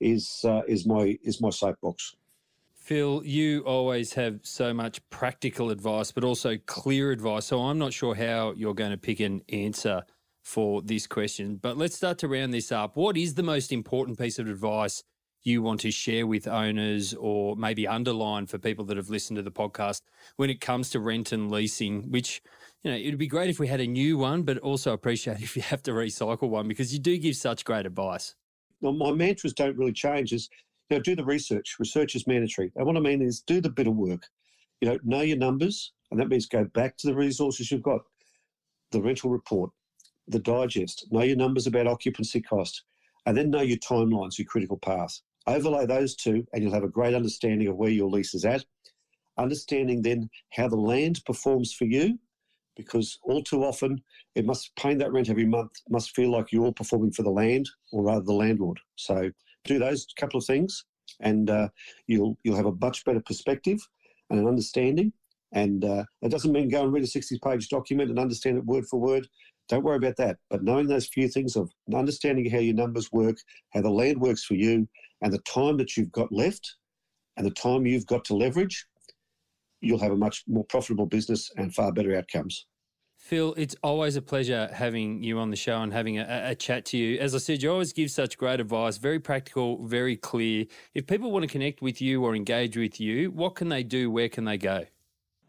is 0.00 0.40
uh, 0.44 0.62
is 0.66 0.86
my 0.86 1.18
is 1.22 1.40
my 1.40 1.50
soapbox. 1.50 2.16
Phil, 2.88 3.22
you 3.22 3.60
always 3.66 4.14
have 4.14 4.40
so 4.44 4.72
much 4.72 5.06
practical 5.10 5.68
advice, 5.68 6.10
but 6.10 6.24
also 6.24 6.56
clear 6.64 7.10
advice. 7.10 7.44
So 7.44 7.60
I'm 7.60 7.76
not 7.76 7.92
sure 7.92 8.14
how 8.14 8.54
you're 8.56 8.72
going 8.72 8.92
to 8.92 8.96
pick 8.96 9.20
an 9.20 9.42
answer 9.50 10.04
for 10.42 10.80
this 10.80 11.06
question. 11.06 11.56
But 11.56 11.76
let's 11.76 11.94
start 11.94 12.16
to 12.20 12.28
round 12.28 12.54
this 12.54 12.72
up. 12.72 12.96
What 12.96 13.18
is 13.18 13.34
the 13.34 13.42
most 13.42 13.72
important 13.72 14.18
piece 14.18 14.38
of 14.38 14.48
advice 14.48 15.04
you 15.42 15.60
want 15.60 15.80
to 15.80 15.90
share 15.90 16.26
with 16.26 16.48
owners 16.48 17.12
or 17.12 17.56
maybe 17.56 17.86
underline 17.86 18.46
for 18.46 18.56
people 18.56 18.86
that 18.86 18.96
have 18.96 19.10
listened 19.10 19.36
to 19.36 19.42
the 19.42 19.50
podcast 19.50 20.00
when 20.36 20.48
it 20.48 20.62
comes 20.62 20.88
to 20.88 20.98
rent 20.98 21.30
and 21.30 21.50
leasing, 21.50 22.10
which, 22.10 22.40
you 22.82 22.90
know, 22.90 22.96
it'd 22.96 23.18
be 23.18 23.26
great 23.26 23.50
if 23.50 23.60
we 23.60 23.66
had 23.66 23.80
a 23.80 23.86
new 23.86 24.16
one, 24.16 24.44
but 24.44 24.56
also 24.60 24.94
appreciate 24.94 25.40
if 25.42 25.56
you 25.56 25.60
have 25.60 25.82
to 25.82 25.90
recycle 25.90 26.48
one 26.48 26.66
because 26.66 26.90
you 26.94 26.98
do 26.98 27.18
give 27.18 27.36
such 27.36 27.66
great 27.66 27.84
advice. 27.84 28.34
Well, 28.80 28.94
my 28.94 29.12
mantras 29.12 29.52
don't 29.52 29.76
really 29.76 29.92
change. 29.92 30.32
Is 30.32 30.48
know, 30.96 31.02
do 31.02 31.16
the 31.16 31.24
research. 31.24 31.76
Research 31.78 32.14
is 32.14 32.26
mandatory. 32.26 32.72
And 32.76 32.86
what 32.86 32.96
I 32.96 33.00
mean 33.00 33.22
is 33.22 33.40
do 33.40 33.60
the 33.60 33.70
bit 33.70 33.86
of 33.86 33.94
work. 33.94 34.24
You 34.80 34.88
know, 34.88 34.98
know 35.02 35.20
your 35.20 35.36
numbers, 35.36 35.92
and 36.10 36.18
that 36.20 36.28
means 36.28 36.46
go 36.46 36.64
back 36.64 36.96
to 36.98 37.06
the 37.06 37.14
resources 37.14 37.70
you've 37.70 37.82
got. 37.82 38.02
The 38.92 39.02
rental 39.02 39.30
report, 39.30 39.70
the 40.28 40.38
digest, 40.38 41.06
know 41.10 41.22
your 41.22 41.36
numbers 41.36 41.66
about 41.66 41.86
occupancy 41.86 42.40
cost, 42.40 42.84
and 43.26 43.36
then 43.36 43.50
know 43.50 43.60
your 43.60 43.78
timelines, 43.78 44.38
your 44.38 44.46
critical 44.46 44.78
path. 44.78 45.20
Overlay 45.46 45.86
those 45.86 46.14
two, 46.14 46.46
and 46.52 46.62
you'll 46.62 46.72
have 46.72 46.84
a 46.84 46.88
great 46.88 47.14
understanding 47.14 47.68
of 47.68 47.76
where 47.76 47.90
your 47.90 48.08
lease 48.08 48.34
is 48.34 48.44
at. 48.44 48.64
Understanding 49.36 50.02
then 50.02 50.30
how 50.52 50.68
the 50.68 50.76
land 50.76 51.22
performs 51.26 51.72
for 51.72 51.84
you, 51.84 52.18
because 52.76 53.18
all 53.22 53.42
too 53.42 53.64
often 53.64 54.02
it 54.34 54.46
must 54.46 54.74
paying 54.76 54.98
that 54.98 55.12
rent 55.12 55.28
every 55.28 55.44
month 55.44 55.72
must 55.90 56.14
feel 56.14 56.30
like 56.30 56.52
you're 56.52 56.72
performing 56.72 57.12
for 57.12 57.22
the 57.22 57.30
land 57.30 57.68
or 57.92 58.04
rather 58.04 58.24
the 58.24 58.32
landlord. 58.32 58.78
So 58.96 59.30
do 59.64 59.78
those 59.78 60.06
couple 60.18 60.38
of 60.38 60.46
things, 60.46 60.84
and 61.20 61.50
uh, 61.50 61.68
you'll 62.06 62.36
you'll 62.42 62.56
have 62.56 62.66
a 62.66 62.76
much 62.80 63.04
better 63.04 63.22
perspective 63.24 63.78
and 64.30 64.40
an 64.40 64.46
understanding. 64.46 65.12
And 65.52 65.84
uh, 65.84 66.04
it 66.20 66.30
doesn't 66.30 66.52
mean 66.52 66.68
go 66.68 66.82
and 66.82 66.92
read 66.92 67.04
a 67.04 67.06
60 67.06 67.38
page 67.42 67.68
document 67.68 68.10
and 68.10 68.18
understand 68.18 68.58
it 68.58 68.66
word 68.66 68.84
for 68.86 69.00
word. 69.00 69.26
Don't 69.68 69.84
worry 69.84 69.96
about 69.96 70.16
that. 70.16 70.36
But 70.50 70.62
knowing 70.62 70.86
those 70.86 71.08
few 71.08 71.28
things 71.28 71.56
of 71.56 71.70
understanding 71.94 72.50
how 72.50 72.58
your 72.58 72.74
numbers 72.74 73.10
work, 73.12 73.36
how 73.72 73.80
the 73.80 73.90
land 73.90 74.20
works 74.20 74.44
for 74.44 74.54
you, 74.54 74.86
and 75.22 75.32
the 75.32 75.38
time 75.40 75.76
that 75.78 75.96
you've 75.96 76.12
got 76.12 76.30
left 76.32 76.76
and 77.36 77.46
the 77.46 77.50
time 77.50 77.86
you've 77.86 78.06
got 78.06 78.24
to 78.26 78.34
leverage, 78.34 78.86
you'll 79.80 79.98
have 79.98 80.12
a 80.12 80.16
much 80.16 80.44
more 80.46 80.64
profitable 80.64 81.06
business 81.06 81.50
and 81.56 81.74
far 81.74 81.92
better 81.92 82.16
outcomes. 82.16 82.66
Phil, 83.28 83.52
it's 83.58 83.76
always 83.82 84.16
a 84.16 84.22
pleasure 84.22 84.70
having 84.72 85.22
you 85.22 85.38
on 85.38 85.50
the 85.50 85.56
show 85.56 85.82
and 85.82 85.92
having 85.92 86.18
a, 86.18 86.44
a, 86.46 86.54
chat 86.54 86.86
to 86.86 86.96
you. 86.96 87.18
As 87.18 87.34
I 87.34 87.38
said, 87.38 87.62
you 87.62 87.70
always 87.70 87.92
give 87.92 88.10
such 88.10 88.38
great 88.38 88.58
advice, 88.58 88.96
very 88.96 89.20
practical, 89.20 89.84
very 89.84 90.16
clear. 90.16 90.64
If 90.94 91.06
people 91.06 91.30
want 91.30 91.42
to 91.42 91.46
connect 91.46 91.82
with 91.82 92.00
you 92.00 92.24
or 92.24 92.34
engage 92.34 92.78
with 92.78 92.98
you, 92.98 93.30
what 93.30 93.54
can 93.54 93.68
they 93.68 93.82
do? 93.82 94.10
Where 94.10 94.30
can 94.30 94.46
they 94.46 94.56
go? 94.56 94.86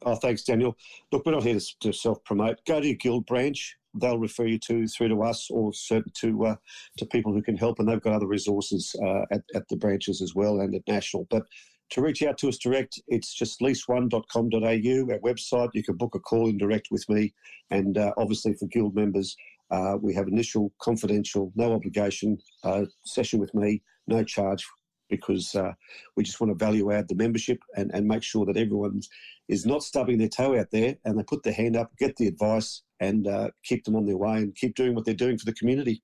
Oh, 0.01 0.15
thanks, 0.15 0.43
Daniel. 0.43 0.75
Look, 1.13 1.25
we're 1.25 1.31
not 1.31 1.43
here 1.43 1.57
to, 1.79 1.93
self 1.93 2.21
promote. 2.25 2.57
Go 2.65 2.81
to 2.81 2.85
your 2.85 2.97
guild 2.97 3.25
branch. 3.25 3.77
They'll 3.93 4.19
refer 4.19 4.45
you 4.45 4.59
to 4.59 4.85
through 4.85 5.07
to 5.07 5.23
us 5.23 5.49
or 5.49 5.71
to 5.71 6.45
uh, 6.45 6.55
to 6.97 7.05
people 7.05 7.31
who 7.31 7.41
can 7.41 7.55
help, 7.55 7.79
and 7.79 7.87
they've 7.87 8.01
got 8.01 8.11
other 8.11 8.27
resources 8.27 8.93
uh, 9.01 9.21
at, 9.31 9.43
at 9.55 9.69
the 9.69 9.77
branches 9.77 10.21
as 10.21 10.35
well 10.35 10.59
and 10.59 10.75
at 10.75 10.81
national. 10.85 11.27
But 11.29 11.43
to 11.91 12.01
reach 12.01 12.21
out 12.23 12.37
to 12.39 12.49
us 12.49 12.57
direct, 12.57 12.99
it's 13.07 13.33
just 13.33 13.61
lease1.com.au, 13.61 14.59
our 14.61 15.19
website. 15.19 15.69
You 15.73 15.83
can 15.83 15.95
book 15.95 16.15
a 16.15 16.19
call 16.19 16.47
in 16.47 16.57
direct 16.57 16.89
with 16.91 17.07
me. 17.09 17.33
And 17.71 17.97
uh, 17.97 18.13
obviously, 18.17 18.53
for 18.53 18.67
Guild 18.67 18.95
members, 18.95 19.35
uh, 19.71 19.97
we 20.01 20.13
have 20.13 20.27
initial 20.27 20.71
confidential, 20.81 21.51
no 21.55 21.73
obligation 21.73 22.37
uh, 22.63 22.85
session 23.05 23.39
with 23.39 23.53
me, 23.53 23.81
no 24.07 24.23
charge, 24.23 24.65
because 25.09 25.55
uh, 25.55 25.73
we 26.15 26.23
just 26.23 26.39
want 26.39 26.51
to 26.51 26.65
value 26.65 26.91
add 26.91 27.07
the 27.07 27.15
membership 27.15 27.59
and, 27.75 27.91
and 27.93 28.07
make 28.07 28.23
sure 28.23 28.45
that 28.45 28.57
everyone 28.57 29.01
is 29.47 29.65
not 29.65 29.83
stubbing 29.83 30.17
their 30.17 30.27
toe 30.27 30.57
out 30.59 30.67
there 30.71 30.95
and 31.05 31.17
they 31.17 31.23
put 31.23 31.43
their 31.43 31.53
hand 31.53 31.75
up, 31.75 31.91
get 31.97 32.15
the 32.17 32.27
advice, 32.27 32.83
and 32.99 33.27
uh, 33.27 33.49
keep 33.63 33.83
them 33.83 33.95
on 33.95 34.05
their 34.05 34.17
way 34.17 34.37
and 34.37 34.55
keep 34.55 34.75
doing 34.75 34.93
what 34.93 35.05
they're 35.05 35.13
doing 35.13 35.37
for 35.37 35.45
the 35.45 35.53
community. 35.53 36.03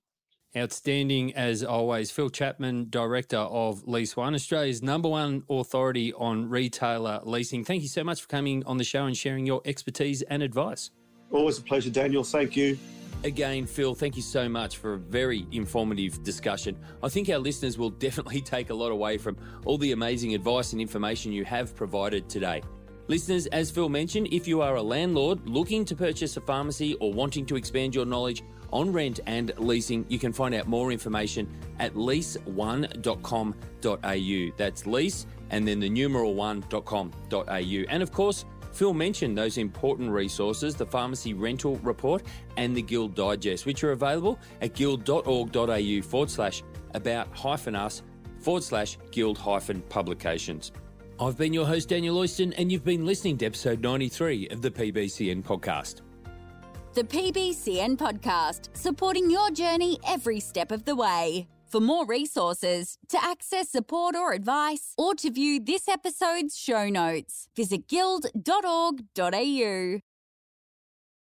Outstanding 0.58 1.36
as 1.36 1.66
always. 1.66 2.12
Phil 2.12 2.30
Chapman, 2.30 2.88
Director 2.90 3.38
of 3.38 3.86
Lease 3.88 4.16
One, 4.16 4.34
Australia's 4.34 4.82
number 4.82 5.10
one 5.10 5.44
authority 5.50 6.14
on 6.14 6.50
retailer 6.50 7.20
leasing. 7.24 7.66
Thank 7.66 7.82
you 7.82 7.90
so 7.90 8.06
much 8.06 8.22
for 8.22 8.28
coming 8.28 8.64
on 8.66 8.78
the 8.78 8.86
show 8.86 9.06
and 9.06 9.18
sharing 9.18 9.46
your 9.46 9.62
expertise 9.66 10.22
and 10.22 10.42
advice. 10.42 10.92
Always 11.30 11.58
a 11.58 11.62
pleasure, 11.62 11.90
Daniel. 11.90 12.24
Thank 12.24 12.56
you. 12.56 12.78
Again, 13.26 13.66
Phil, 13.66 13.96
thank 13.96 14.16
you 14.16 14.22
so 14.22 14.48
much 14.48 14.78
for 14.78 14.94
a 14.94 14.98
very 14.98 15.46
informative 15.52 16.24
discussion. 16.24 16.78
I 17.04 17.10
think 17.10 17.28
our 17.30 17.40
listeners 17.40 17.78
will 17.78 17.90
definitely 18.08 18.40
take 18.40 18.70
a 18.70 18.74
lot 18.74 18.92
away 18.92 19.18
from 19.18 19.36
all 19.66 19.78
the 19.78 19.92
amazing 19.92 20.36
advice 20.36 20.72
and 20.72 20.82
information 20.82 21.34
you 21.34 21.44
have 21.44 21.76
provided 21.76 22.30
today. 22.30 22.62
Listeners, 23.08 23.46
as 23.48 23.70
Phil 23.70 23.90
mentioned, 23.90 24.30
if 24.32 24.48
you 24.48 24.62
are 24.62 24.76
a 24.76 24.82
landlord 24.82 25.48
looking 25.48 25.86
to 25.86 25.96
purchase 25.96 26.38
a 26.38 26.42
pharmacy 26.42 26.96
or 26.96 27.14
wanting 27.14 27.46
to 27.46 27.56
expand 27.56 27.94
your 27.94 28.06
knowledge 28.06 28.42
on 28.76 28.92
rent 28.92 29.22
and 29.26 29.52
leasing. 29.58 30.06
You 30.10 30.20
can 30.20 30.34
find 30.34 30.54
out 30.54 30.68
more 30.68 30.92
information 30.92 31.48
at 31.80 31.96
lease1.com.au. 31.96 34.58
That's 34.58 34.86
lease 34.86 35.26
and 35.50 35.68
then 35.68 35.80
the 35.80 35.90
numeral 35.90 36.36
one.com.au. 36.36 37.84
And 37.90 38.04
of 38.04 38.12
course, 38.12 38.46
Phil 38.74 38.94
mentioned 38.94 39.38
those 39.38 39.58
important 39.58 40.12
resources, 40.12 40.76
the 40.76 40.86
Pharmacy 40.86 41.34
Rental 41.34 41.78
Report 41.78 42.22
and 42.58 42.76
the 42.76 42.82
Guild 42.82 43.16
Digest, 43.16 43.66
which 43.66 43.82
are 43.86 43.94
available 43.94 44.38
at 44.62 44.74
guild.org.au 44.74 46.02
forward 46.02 46.30
slash 46.30 46.62
about 46.94 47.34
hyphen 47.36 47.76
us 47.76 48.04
forward 48.40 48.64
slash 48.64 48.98
guild 49.12 49.38
hyphen 49.38 49.82
publications. 49.84 50.74
I've 51.18 51.38
been 51.38 51.54
your 51.54 51.66
host, 51.66 51.88
Daniel 51.88 52.18
Oyston, 52.18 52.54
and 52.58 52.70
you've 52.70 52.84
been 52.84 53.06
listening 53.06 53.38
to 53.38 53.46
episode 53.46 53.82
93 53.82 54.50
of 54.50 54.62
the 54.62 54.70
PBCN 54.70 55.44
podcast 55.44 56.02
the 56.96 57.04
PBCN 57.04 57.98
podcast, 57.98 58.70
supporting 58.74 59.30
your 59.30 59.52
journey 59.52 60.00
every 60.08 60.40
step 60.40 60.72
of 60.72 60.86
the 60.86 60.96
way. 60.96 61.46
For 61.68 61.82
more 61.82 62.06
resources, 62.06 62.98
to 63.10 63.22
access 63.22 63.70
support 63.70 64.16
or 64.16 64.32
advice, 64.32 64.94
or 64.98 65.14
to 65.16 65.30
view 65.30 65.60
this 65.60 65.90
episode's 65.90 66.58
show 66.58 66.88
notes, 66.88 67.50
visit 67.54 67.90
guild.org.au. 67.90 70.00